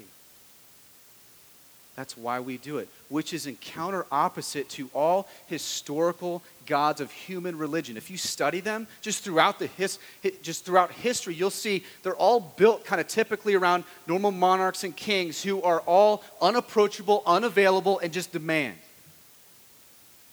[1.95, 7.09] That's why we do it, which is in counter opposite to all historical gods of
[7.09, 7.95] human religion.
[7.95, 9.97] If you study them just throughout the his,
[10.41, 14.93] just throughout history, you'll see they're all built kind of typically around normal monarchs and
[14.93, 18.75] kings who are all unapproachable, unavailable, and just demand.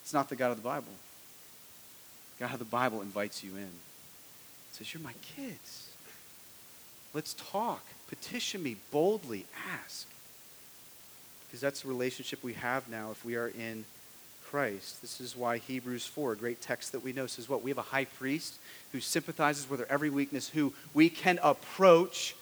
[0.03, 0.93] It's not the God of the Bible.
[2.41, 3.71] God of the Bible invites you in.
[4.73, 5.91] says, You're my kids.
[7.15, 7.85] Let's talk.
[8.09, 9.47] Petition me boldly.
[9.85, 10.09] Ask
[11.53, 13.85] because that's the relationship we have now if we are in
[14.47, 15.03] Christ.
[15.03, 17.63] This is why Hebrews 4, a great text that we know, says what?
[17.63, 18.55] We have a high priest
[18.93, 22.35] who sympathizes with our every weakness, who we can approach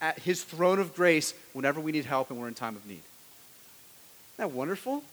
[0.00, 2.94] at his throne of grace whenever we need help and we're in time of need.
[2.94, 5.04] Isn't that wonderful?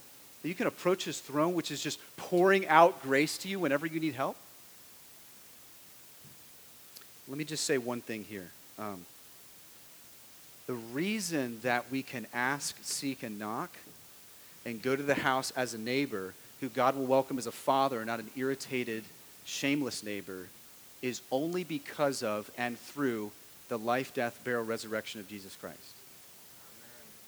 [0.42, 3.86] That you can approach his throne, which is just pouring out grace to you whenever
[3.86, 4.36] you need help.
[7.28, 8.50] Let me just say one thing here.
[8.80, 9.06] Um,
[10.72, 13.76] the reason that we can ask, seek, and knock
[14.66, 17.98] and go to the house as a neighbor who God will welcome as a father,
[17.98, 19.04] and not an irritated,
[19.44, 20.48] shameless neighbor,
[21.02, 23.32] is only because of and through
[23.68, 25.96] the life, death, burial, resurrection of Jesus Christ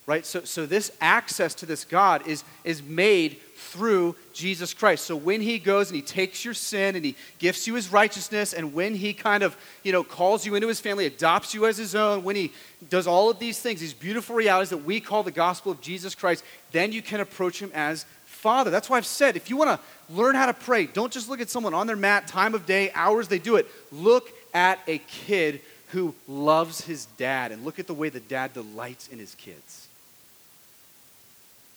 [0.06, 0.26] right?
[0.26, 5.06] So, so this access to this god is, is made through jesus christ.
[5.06, 8.54] So when he goes and he takes your sin and he gifts you his righteousness
[8.54, 11.78] and when he kind of you know calls you into his family adopts you as
[11.78, 12.52] his own when he
[12.90, 16.14] does all of these things these beautiful realities that we call the gospel of jesus
[16.14, 18.70] christ then you can approach him as father.
[18.70, 21.42] That's why i've said if you want to learn how to pray don't just look
[21.42, 23.68] at someone on their mat time of day hours they do it.
[23.92, 28.54] Look at a kid who loves his dad and look at the way the dad
[28.54, 29.88] delights in his kids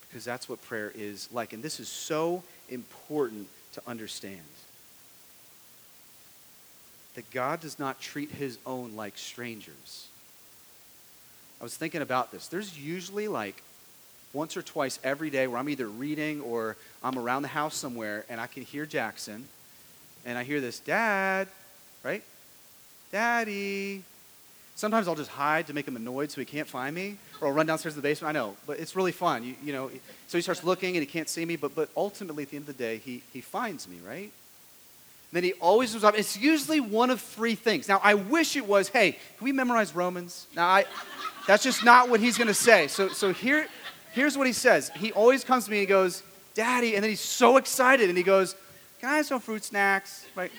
[0.08, 1.52] because that's what prayer is like.
[1.52, 4.40] And this is so important to understand
[7.14, 10.06] that God does not treat his own like strangers.
[11.60, 12.48] I was thinking about this.
[12.48, 13.62] There's usually like
[14.32, 18.24] once or twice every day where I'm either reading or I'm around the house somewhere
[18.28, 19.46] and I can hear Jackson
[20.26, 21.48] and I hear this, Dad,
[22.02, 22.22] right?
[23.12, 24.02] Daddy,
[24.76, 27.54] Sometimes I'll just hide to make him annoyed so he can't find me, or I'll
[27.54, 28.36] run downstairs to the basement.
[28.36, 29.42] I know, but it's really fun.
[29.42, 29.90] You, you know,
[30.28, 32.68] so he starts looking and he can't see me, but, but ultimately at the end
[32.68, 34.30] of the day, he, he finds me, right?
[35.30, 36.16] And then he always comes up.
[36.16, 37.88] It's usually one of three things.
[37.88, 40.46] Now, I wish it was, hey, can we memorize Romans?
[40.54, 40.84] Now, I,
[41.46, 42.86] that's just not what he's going to say.
[42.86, 43.66] So, so here,
[44.12, 44.90] here's what he says.
[44.96, 48.16] He always comes to me and he goes, Daddy, and then he's so excited and
[48.16, 48.54] he goes,
[49.00, 50.26] Can I have some fruit snacks?
[50.34, 50.52] Right?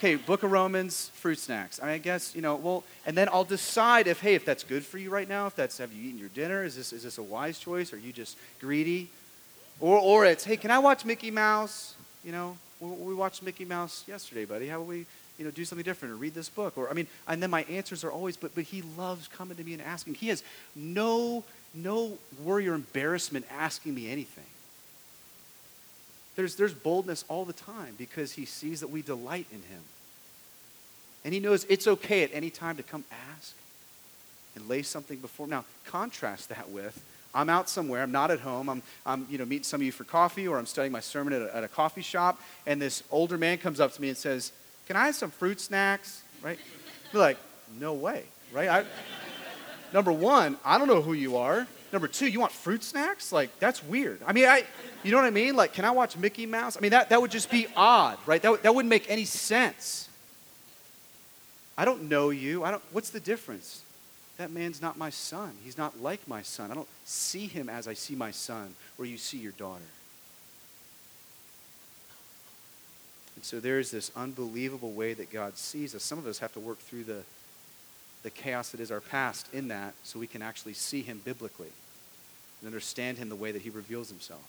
[0.00, 1.78] Okay, Book of Romans, fruit snacks.
[1.78, 4.64] I, mean, I guess, you know, well, and then I'll decide if, hey, if that's
[4.64, 6.64] good for you right now, if that's, have you eaten your dinner?
[6.64, 7.92] Is this, is this a wise choice?
[7.92, 9.10] Are you just greedy?
[9.78, 11.96] Or, or it's, hey, can I watch Mickey Mouse?
[12.24, 14.68] You know, we watched Mickey Mouse yesterday, buddy.
[14.68, 15.04] How about we,
[15.38, 16.78] you know, do something different or read this book?
[16.78, 19.64] Or, I mean, and then my answers are always, but, but he loves coming to
[19.64, 20.14] me and asking.
[20.14, 20.42] He has
[20.74, 24.44] no, no worry or embarrassment asking me anything.
[26.36, 29.82] There's, there's boldness all the time because he sees that we delight in him.
[31.24, 33.04] And he knows it's okay at any time to come
[33.36, 33.54] ask
[34.54, 35.46] and lay something before.
[35.46, 37.02] Now, contrast that with
[37.34, 39.92] I'm out somewhere, I'm not at home, I'm, I'm you know, meeting some of you
[39.92, 43.04] for coffee, or I'm studying my sermon at a, at a coffee shop, and this
[43.10, 44.50] older man comes up to me and says,
[44.86, 46.22] Can I have some fruit snacks?
[46.42, 46.58] Right?
[47.12, 47.38] Be like,
[47.78, 48.68] No way, right?
[48.68, 48.84] I,
[49.92, 51.68] number one, I don't know who you are.
[51.92, 53.32] Number two, you want fruit snacks?
[53.32, 54.20] Like, that's weird.
[54.26, 54.64] I mean, I,
[55.02, 55.56] you know what I mean?
[55.56, 56.76] Like, can I watch Mickey Mouse?
[56.76, 58.40] I mean, that, that would just be odd, right?
[58.40, 60.08] That, that wouldn't make any sense.
[61.76, 62.62] I don't know you.
[62.62, 63.82] I don't, what's the difference?
[64.36, 65.52] That man's not my son.
[65.64, 66.70] He's not like my son.
[66.70, 69.82] I don't see him as I see my son or you see your daughter.
[73.36, 76.02] And so there's this unbelievable way that God sees us.
[76.02, 77.22] Some of us have to work through the,
[78.22, 81.70] the chaos that is our past in that so we can actually see him biblically
[82.60, 84.44] and understand him the way that he reveals himself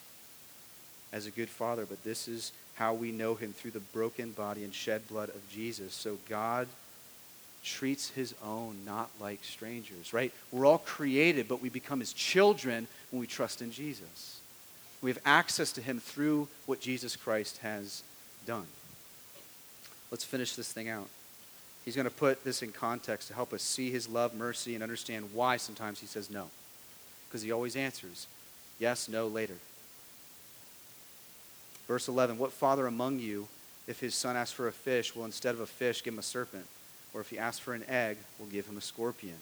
[1.14, 1.86] as a good father.
[1.86, 5.50] But this is how we know him through the broken body and shed blood of
[5.50, 5.94] Jesus.
[5.94, 6.68] So God
[7.64, 10.34] treats his own not like strangers, right?
[10.52, 14.40] We're all created, but we become his children when we trust in Jesus.
[15.02, 18.04] We have access to him through what Jesus Christ has
[18.46, 18.66] done.
[20.10, 21.08] Let's finish this thing out.
[21.86, 24.84] He's going to put this in context to help us see his love, mercy, and
[24.84, 26.48] understand why sometimes he says no.
[27.28, 28.28] Because he always answers
[28.80, 29.56] yes, no, later.
[31.88, 33.48] Verse 11 What father among you,
[33.88, 36.24] if his son asks for a fish, will instead of a fish give him a
[36.24, 36.66] serpent?
[37.14, 39.38] Or if he asks for an egg, will give him a scorpion?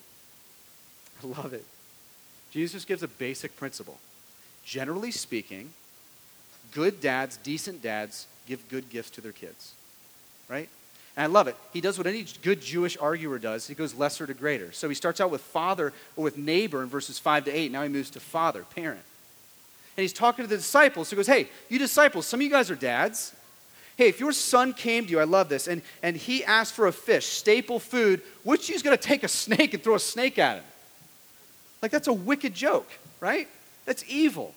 [1.24, 1.66] I love it.
[2.52, 4.00] Jesus gives a basic principle.
[4.64, 5.72] Generally speaking,
[6.72, 9.74] good dads, decent dads, give good gifts to their kids.
[10.48, 10.70] Right?
[11.16, 11.56] And I love it.
[11.74, 13.68] He does what any good Jewish arguer does.
[13.68, 14.72] He goes lesser to greater.
[14.72, 17.72] So he starts out with father or with neighbor in verses 5 to 8.
[17.72, 19.02] Now he moves to father, parent.
[19.98, 21.10] And he's talking to the disciples.
[21.10, 23.34] So he goes, Hey, you disciples, some of you guys are dads.
[24.00, 26.88] Hey, if your son came to you, I love this, and, and he asked for
[26.88, 30.40] a fish, staple food, which he's going to take a snake and throw a snake
[30.40, 30.64] at him?
[31.82, 33.50] Like, that's a wicked joke, right?
[33.84, 34.56] That's evil.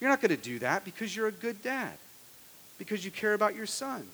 [0.00, 1.94] You're not going to do that because you're a good dad,
[2.78, 4.06] because you care about your son.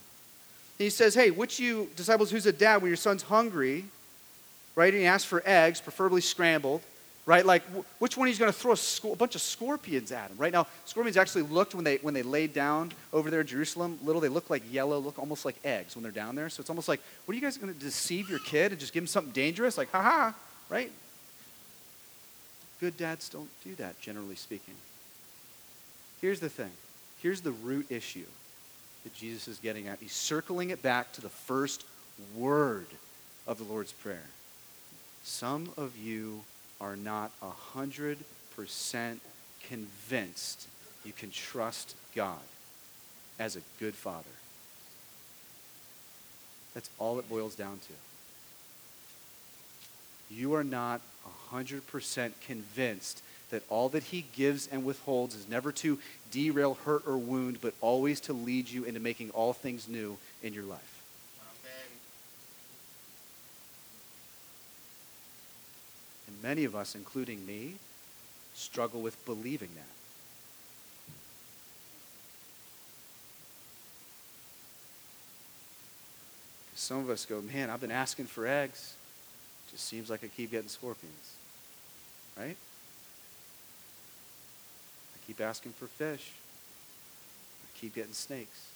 [0.81, 3.85] He says, Hey, which you disciples who's a dad when your son's hungry,
[4.75, 4.93] right?
[4.93, 6.81] And he asks for eggs, preferably scrambled
[7.25, 7.45] right?
[7.45, 7.63] Like,
[7.99, 10.51] which one he's going to throw a, a, bunch of scorpions at him, right?
[10.51, 14.21] Now, scorpions actually looked when they when they laid down over there in Jerusalem, little,
[14.21, 16.49] they look like yellow, look almost like eggs when they're down there.
[16.49, 18.93] So it's almost like, what are you guys going to deceive your kid and just
[18.93, 19.77] give him something dangerous?
[19.77, 20.33] Like, haha,
[20.69, 20.91] right?
[22.79, 24.73] Good dads don't do that, generally speaking.
[26.19, 26.71] Here's the thing.
[27.21, 28.25] Here's the root issue
[29.03, 29.99] that Jesus is getting at.
[29.99, 31.85] He's circling it back to the first
[32.35, 32.87] word
[33.47, 34.25] of the Lord's Prayer.
[35.23, 36.41] Some of you
[36.79, 38.17] are not 100%
[39.67, 40.67] convinced
[41.05, 42.39] you can trust God
[43.39, 44.25] as a good father.
[46.73, 47.93] That's all it boils down to.
[50.33, 51.01] You are not
[51.51, 55.99] 100% convinced that all that he gives and withholds is never to
[56.31, 60.53] derail, hurt, or wound, but always to lead you into making all things new in
[60.53, 61.03] your life.
[66.27, 67.75] And many of us, including me,
[68.53, 69.85] struggle with believing that.
[76.75, 78.95] Some of us go, man, I've been asking for eggs.
[79.71, 81.35] Just seems like I keep getting scorpions.
[82.37, 82.57] Right?
[85.31, 86.33] Keep asking for fish.
[87.63, 88.67] I keep getting snakes.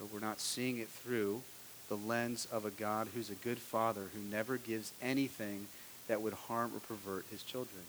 [0.00, 1.42] But we're not seeing it through
[1.88, 5.68] the lens of a God who's a good father who never gives anything
[6.08, 7.84] that would harm or pervert his children.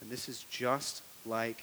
[0.00, 1.60] And this is just like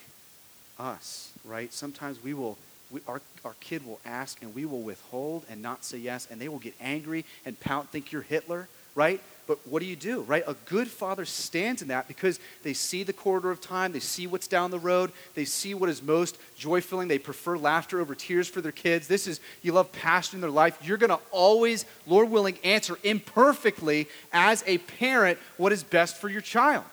[0.77, 1.71] us, right?
[1.71, 2.57] Sometimes we will,
[2.91, 6.41] we, our, our kid will ask and we will withhold and not say yes, and
[6.41, 9.21] they will get angry and pout, think you're Hitler, right?
[9.45, 10.43] But what do you do, right?
[10.45, 14.27] A good father stands in that because they see the corridor of time, they see
[14.27, 17.07] what's down the road, they see what is most joy filling.
[17.07, 19.07] They prefer laughter over tears for their kids.
[19.07, 20.77] This is, you love passion in their life.
[20.83, 26.27] You're going to always, Lord willing, answer imperfectly as a parent what is best for
[26.27, 26.83] your child.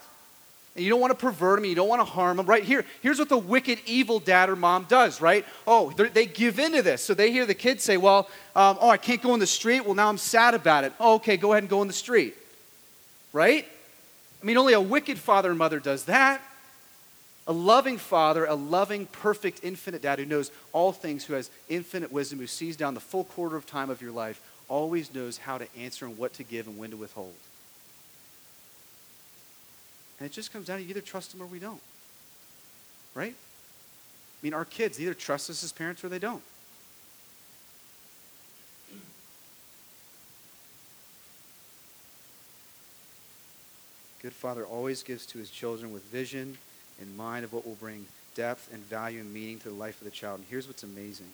[0.75, 2.63] And you don't want to pervert them, you don't want to harm them, right?
[2.63, 5.45] Here, here's what the wicked, evil dad or mom does, right?
[5.65, 7.01] Oh, they give into this.
[7.01, 9.85] So they hear the kids say, Well, um, oh, I can't go in the street.
[9.85, 10.91] Well, now I'm sad about it.
[10.99, 12.35] Oh, okay, go ahead and go in the street
[13.35, 13.67] right?
[14.41, 16.41] I mean, only a wicked father and mother does that.
[17.47, 22.11] A loving father, a loving, perfect, infinite dad who knows all things, who has infinite
[22.11, 25.57] wisdom, who sees down the full quarter of time of your life, always knows how
[25.57, 27.35] to answer and what to give and when to withhold.
[30.19, 31.81] And it just comes down to either trust them or we don't.
[33.13, 33.33] Right?
[33.33, 36.43] I mean, our kids either trust us as parents or they don't.
[44.21, 46.57] Good father always gives to his children with vision
[46.99, 50.05] in mind of what will bring depth and value and meaning to the life of
[50.05, 50.39] the child.
[50.39, 51.29] And here's what's amazing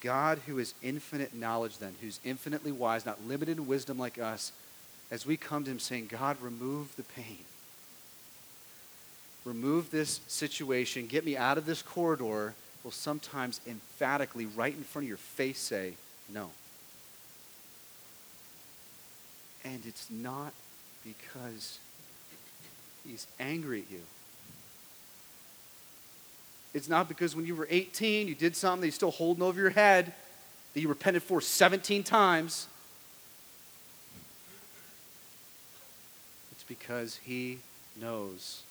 [0.00, 4.52] God, who is infinite knowledge, then, who's infinitely wise, not limited in wisdom like us,
[5.10, 7.44] as we come to him saying, God, remove the pain.
[9.44, 11.06] Remove this situation.
[11.06, 12.54] Get me out of this corridor.
[12.84, 15.94] Will sometimes emphatically, right in front of your face, say,
[16.32, 16.50] No.
[19.64, 20.52] And it's not
[21.04, 21.78] because
[23.06, 24.00] he's angry at you.
[26.72, 29.60] It's not because when you were 18, you did something that you're still holding over
[29.60, 30.14] your head
[30.72, 32.68] that you repented for 17 times.
[36.52, 37.58] It's because he
[38.00, 38.62] knows.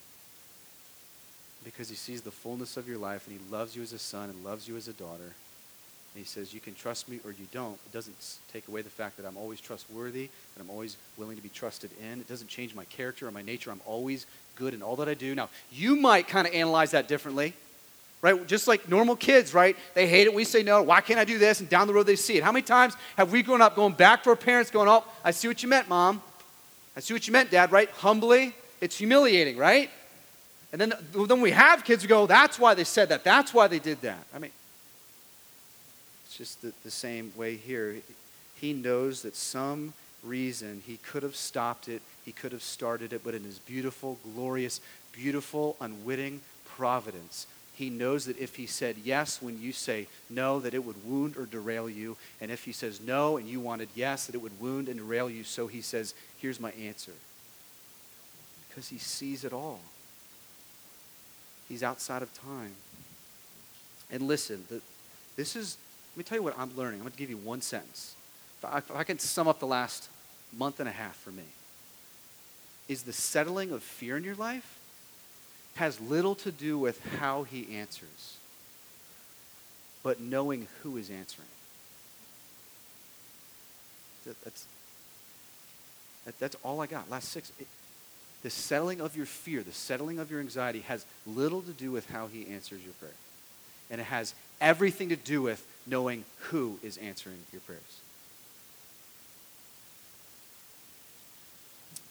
[1.63, 4.29] Because he sees the fullness of your life and he loves you as a son
[4.29, 5.35] and loves you as a daughter.
[6.13, 7.73] And he says, You can trust me or you don't.
[7.85, 8.15] It doesn't
[8.51, 11.91] take away the fact that I'm always trustworthy, that I'm always willing to be trusted
[12.01, 12.19] in.
[12.19, 13.71] It doesn't change my character or my nature.
[13.71, 15.35] I'm always good in all that I do.
[15.35, 17.53] Now, you might kind of analyze that differently
[18.21, 18.47] right?
[18.47, 19.75] Just like normal kids, right?
[19.93, 20.33] They hate it.
[20.33, 20.81] We say no.
[20.81, 21.59] Why can't I do this?
[21.59, 22.43] And down the road they see it.
[22.43, 25.31] How many times have we grown up going back to our parents, going, "Oh, I
[25.31, 26.21] see what you meant, mom.
[26.95, 27.89] I see what you meant, dad." Right?
[27.89, 29.89] Humbly, it's humiliating, right?
[30.71, 30.93] And then
[31.27, 33.23] then we have kids who go, "That's why they said that.
[33.23, 34.51] That's why they did that." I mean,
[36.25, 37.97] it's just the, the same way here.
[38.55, 39.93] He knows that some
[40.23, 44.17] reason he could have stopped it, he could have started it, but in his beautiful,
[44.35, 44.81] glorious,
[45.13, 50.73] beautiful, unwitting providence, he knows that if he said yes when you say no, that
[50.73, 52.17] it would wound or derail you.
[52.41, 55.29] And if he says no and you wanted yes, that it would wound and derail
[55.29, 55.45] you.
[55.45, 57.13] So he says, Here's my answer.
[58.67, 59.79] Because he sees it all,
[61.69, 62.71] he's outside of time.
[64.11, 64.81] And listen, the,
[65.35, 65.77] this is,
[66.13, 66.95] let me tell you what I'm learning.
[66.99, 68.15] I'm going to give you one sentence.
[68.57, 70.09] If I, if I can sum up the last
[70.57, 71.43] month and a half for me,
[72.89, 74.79] is the settling of fear in your life
[75.75, 78.37] has little to do with how he answers,
[80.03, 81.47] but knowing who is answering.
[84.25, 84.65] That, that's,
[86.25, 87.09] that, that's all I got.
[87.09, 87.51] Last six.
[87.59, 87.67] It,
[88.43, 92.09] the settling of your fear, the settling of your anxiety has little to do with
[92.09, 93.11] how he answers your prayer.
[93.89, 97.81] And it has everything to do with knowing who is answering your prayers.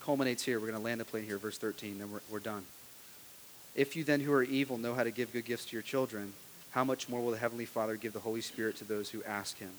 [0.03, 0.59] Culminates here.
[0.59, 2.65] We're going to land the plane here, verse 13, then we're, we're done.
[3.75, 6.33] If you then who are evil know how to give good gifts to your children,
[6.71, 9.59] how much more will the Heavenly Father give the Holy Spirit to those who ask
[9.59, 9.71] Him?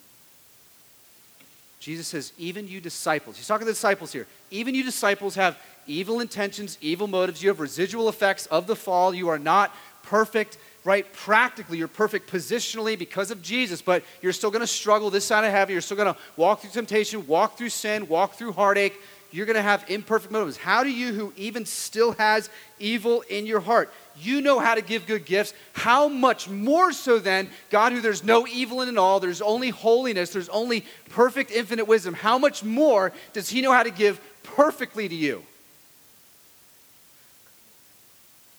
[1.79, 5.57] Jesus says, even you disciples, he's talking to the disciples here, even you disciples have
[5.89, 7.41] evil intentions, evil motives.
[7.41, 9.13] You have residual effects of the fall.
[9.13, 11.11] You are not perfect, right?
[11.13, 15.43] Practically, you're perfect positionally because of Jesus, but you're still going to struggle this side
[15.43, 15.73] of heaven.
[15.73, 18.99] You're still going to walk through temptation, walk through sin, walk through heartache,
[19.31, 20.57] you're going to have imperfect motives.
[20.57, 24.81] How do you, who even still has evil in your heart, you know how to
[24.81, 25.53] give good gifts?
[25.73, 29.69] How much more so then, God, who there's no evil in it all, there's only
[29.69, 34.19] holiness, there's only perfect, infinite wisdom, how much more does He know how to give
[34.43, 35.43] perfectly to you?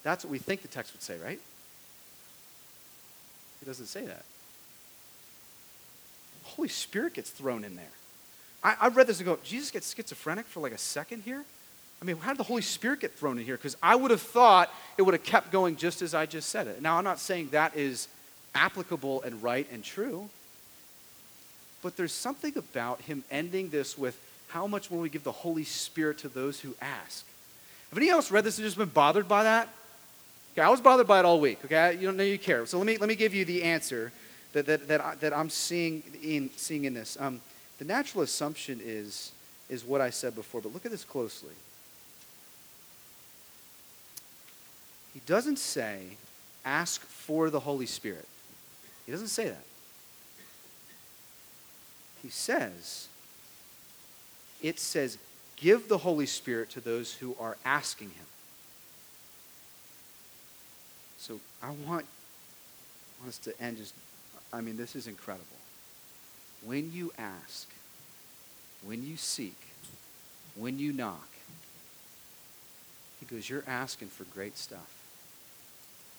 [0.02, 1.40] That's what we think the text would say, right?
[3.60, 4.24] He doesn't say that.
[6.44, 7.92] Holy Spirit gets thrown in there.
[8.62, 11.44] I, I read this and go, Jesus gets schizophrenic for like a second here?
[12.00, 13.56] I mean, how did the Holy Spirit get thrown in here?
[13.56, 16.66] Because I would have thought it would have kept going just as I just said
[16.66, 16.80] it.
[16.80, 18.08] Now, I'm not saying that is
[18.54, 20.30] applicable and right and true,
[21.82, 25.64] but there's something about him ending this with how much will we give the Holy
[25.64, 27.24] Spirit to those who ask?
[27.90, 29.68] Have any else read this and just been bothered by that?
[30.60, 31.58] Okay, I was bothered by it all week.
[31.64, 32.66] Okay, you don't know you care.
[32.66, 34.12] So let me let me give you the answer
[34.52, 37.16] that that that, I, that I'm seeing in seeing in this.
[37.18, 37.40] Um,
[37.78, 39.32] the natural assumption is,
[39.70, 41.54] is what I said before, but look at this closely.
[45.14, 46.18] He doesn't say,
[46.62, 48.28] ask for the Holy Spirit.
[49.06, 49.64] He doesn't say that.
[52.22, 53.08] He says,
[54.60, 55.16] it says,
[55.56, 58.26] give the Holy Spirit to those who are asking Him.
[61.20, 63.94] So I want, I want us to end just,
[64.54, 65.44] I mean, this is incredible
[66.64, 67.68] when you ask,
[68.82, 69.56] when you seek,
[70.54, 71.28] when you knock,
[73.18, 74.96] he goes, You're asking for great stuff.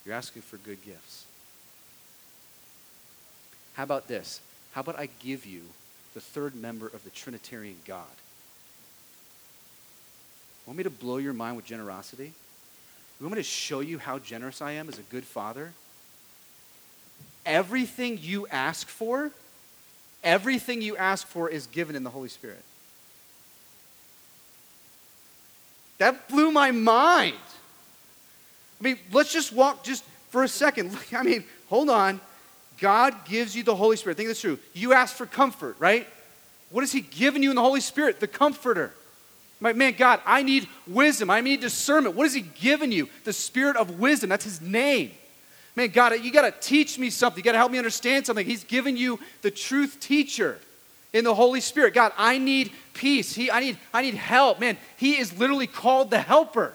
[0.06, 1.26] You're asking for good gifts.
[3.74, 4.40] How about this?
[4.74, 5.62] How about I give you
[6.14, 8.06] the third member of the Trinitarian God?
[10.66, 12.34] Want me to blow your mind with generosity?
[13.22, 15.72] You want to show you how generous I am as a good father?
[17.46, 19.32] Everything you ask for,
[20.24, 22.64] Everything you ask for is given in the Holy Spirit.
[25.98, 27.36] that blew my mind.
[28.80, 30.98] I mean, let's just walk just for a second.
[31.12, 32.20] I mean, hold on.
[32.80, 34.18] God gives you the Holy Spirit.
[34.18, 34.58] Think this through.
[34.74, 36.08] You ask for comfort, right?
[36.72, 38.20] What has He given you in the Holy Spirit?
[38.20, 38.94] The comforter.
[39.62, 41.30] My, man, God, I need wisdom.
[41.30, 42.16] I need discernment.
[42.16, 43.08] What has He given you?
[43.24, 44.30] The Spirit of wisdom.
[44.30, 45.12] That's His name.
[45.76, 47.40] Man, God, you got to teach me something.
[47.40, 48.46] You got to help me understand something.
[48.46, 50.58] He's given you the truth teacher
[51.14, 51.94] in the Holy Spirit.
[51.94, 53.34] God, I need peace.
[53.34, 54.60] He, I, need, I need help.
[54.60, 56.74] Man, He is literally called the helper.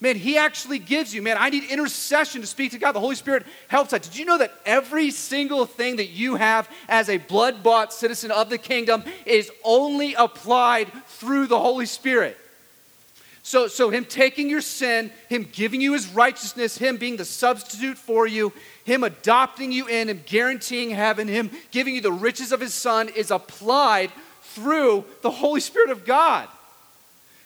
[0.00, 2.92] Man, He actually gives you, man, I need intercession to speak to God.
[2.92, 4.02] The Holy Spirit helps that.
[4.02, 8.30] Did you know that every single thing that you have as a blood bought citizen
[8.30, 12.36] of the kingdom is only applied through the Holy Spirit?
[13.42, 17.96] So, so, Him taking your sin, Him giving you His righteousness, Him being the substitute
[17.96, 18.52] for you,
[18.84, 23.08] Him adopting you in, Him guaranteeing heaven, Him giving you the riches of His Son
[23.08, 24.10] is applied
[24.42, 26.48] through the Holy Spirit of God.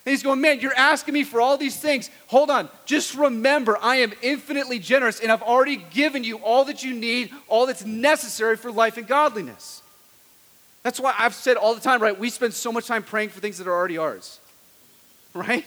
[0.05, 2.09] And he's going, Man, you're asking me for all these things.
[2.27, 2.69] Hold on.
[2.85, 7.31] Just remember, I am infinitely generous and I've already given you all that you need,
[7.47, 9.83] all that's necessary for life and godliness.
[10.83, 12.17] That's why I've said all the time, right?
[12.17, 14.39] We spend so much time praying for things that are already ours,
[15.35, 15.65] right?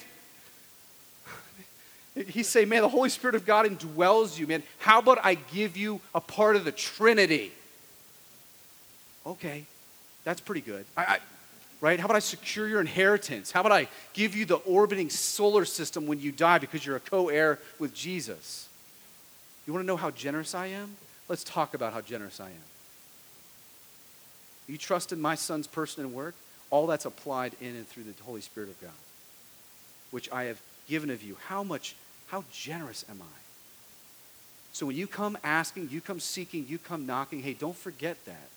[2.27, 4.65] He's saying, Man, the Holy Spirit of God indwells you, man.
[4.79, 7.53] How about I give you a part of the Trinity?
[9.25, 9.65] Okay,
[10.25, 10.85] that's pretty good.
[10.97, 11.19] I, I
[11.85, 12.01] right?
[12.01, 13.51] How about I secure your inheritance?
[13.51, 17.01] How about I give you the orbiting solar system when you die because you're a
[17.01, 18.71] co heir with Jesus?
[19.67, 20.97] You want to know how generous I am?
[21.29, 22.65] Let's talk about how generous I am.
[24.67, 26.35] You trust in my son's person and work?
[26.71, 28.91] All that's applied in and through the Holy Spirit of God,
[30.11, 31.37] which I have given of you.
[31.49, 31.97] How much,
[32.29, 33.37] how generous am I?
[34.73, 38.49] So when you come asking, you come seeking, you come knocking, hey, don't forget that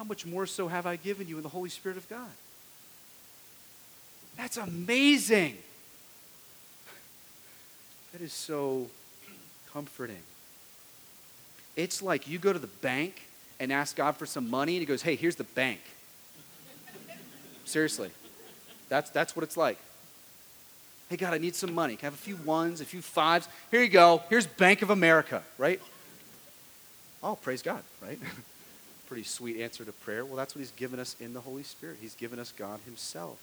[0.00, 2.30] how much more so have I given you in the Holy Spirit of God?
[4.34, 5.58] That's amazing.
[8.12, 8.86] That is so
[9.74, 10.22] comforting.
[11.76, 13.20] It's like you go to the bank
[13.60, 15.80] and ask God for some money, and He goes, Hey, here's the bank.
[17.66, 18.08] Seriously.
[18.88, 19.76] That's, that's what it's like.
[21.10, 21.96] Hey, God, I need some money.
[21.96, 23.50] Can I have a few ones, a few fives?
[23.70, 24.22] Here you go.
[24.30, 25.78] Here's Bank of America, right?
[27.22, 28.18] Oh, praise God, right?
[29.10, 30.24] pretty sweet answer to prayer.
[30.24, 31.96] Well, that's what He's given us in the Holy Spirit.
[32.00, 33.40] He's given us God Himself.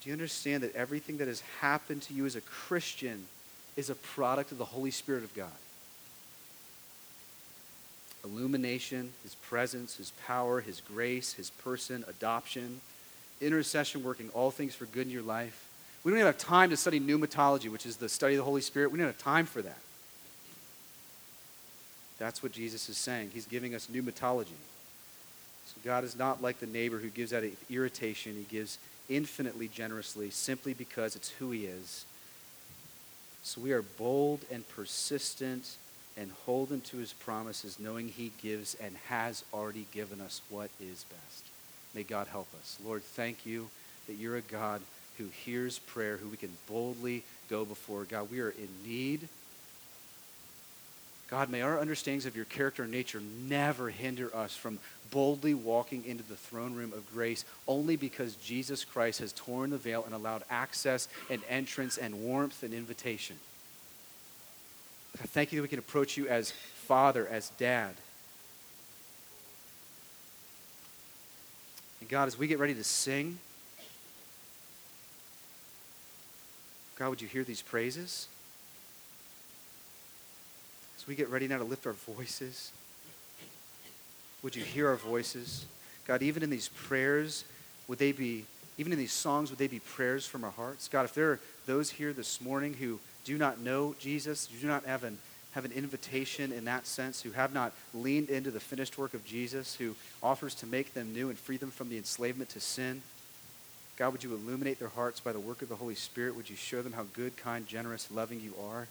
[0.00, 3.26] Do you understand that everything that has happened to you as a Christian
[3.76, 5.50] is a product of the Holy Spirit of God?
[8.24, 12.80] Illumination, His presence, His power, His grace, His person, adoption,
[13.42, 15.68] intercession working all things for good in your life.
[16.04, 18.62] We don't even have time to study pneumatology, which is the study of the Holy
[18.62, 18.92] Spirit.
[18.92, 19.76] We don't have time for that.
[22.18, 23.30] That's what Jesus is saying.
[23.32, 24.58] He's giving us pneumatology.
[25.66, 28.34] So God is not like the neighbor who gives out of irritation.
[28.34, 32.04] He gives infinitely generously simply because it's who he is.
[33.42, 35.76] So we are bold and persistent
[36.16, 40.70] and hold him to his promises, knowing he gives and has already given us what
[40.80, 41.44] is best.
[41.94, 42.76] May God help us.
[42.84, 43.68] Lord, thank you
[44.06, 44.80] that you're a God
[45.16, 48.04] who hears prayer, who we can boldly go before.
[48.04, 49.28] God, we are in need
[51.30, 54.78] God, may our understandings of your character and nature never hinder us from
[55.10, 59.76] boldly walking into the throne room of grace only because Jesus Christ has torn the
[59.76, 63.36] veil and allowed access and entrance and warmth and invitation.
[65.22, 67.94] I thank you that we can approach you as father, as dad.
[72.00, 73.38] And God, as we get ready to sing,
[76.96, 78.28] God, would you hear these praises?
[81.08, 82.70] We get ready now to lift our voices,
[84.42, 85.64] would you hear our voices?
[86.06, 87.44] God, even in these prayers,
[87.88, 88.44] would they be,
[88.76, 90.86] even in these songs, would they be prayers from our hearts?
[90.86, 94.66] God, if there are those here this morning who do not know Jesus, who do
[94.66, 95.18] not have an,
[95.52, 99.24] have an invitation in that sense, who have not leaned into the finished work of
[99.24, 103.00] Jesus, who offers to make them new and free them from the enslavement to sin,
[103.96, 106.36] God, would you illuminate their hearts by the work of the Holy Spirit?
[106.36, 108.86] Would you show them how good, kind, generous, loving you are?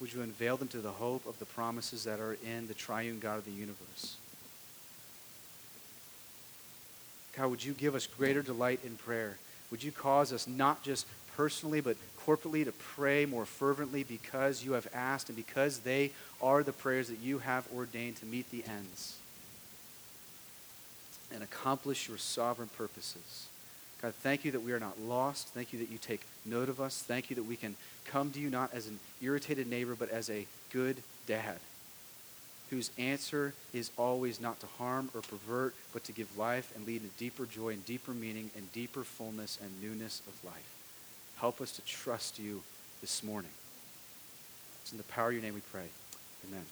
[0.00, 3.20] Would you unveil them to the hope of the promises that are in the triune
[3.20, 4.16] God of the universe?
[7.36, 9.36] God, would you give us greater delight in prayer?
[9.70, 14.72] Would you cause us not just personally, but corporately to pray more fervently because you
[14.72, 18.64] have asked and because they are the prayers that you have ordained to meet the
[18.64, 19.16] ends
[21.32, 23.48] and accomplish your sovereign purposes?
[24.04, 25.48] God, thank you that we are not lost.
[25.48, 27.02] Thank you that you take note of us.
[27.02, 27.74] Thank you that we can
[28.04, 31.56] come to you not as an irritated neighbor, but as a good dad
[32.68, 37.00] whose answer is always not to harm or pervert, but to give life and lead
[37.00, 40.76] in deeper joy and deeper meaning and deeper fullness and newness of life.
[41.36, 42.62] Help us to trust you
[43.00, 43.52] this morning.
[44.82, 45.86] It's in the power of your name we pray.
[46.46, 46.64] Amen.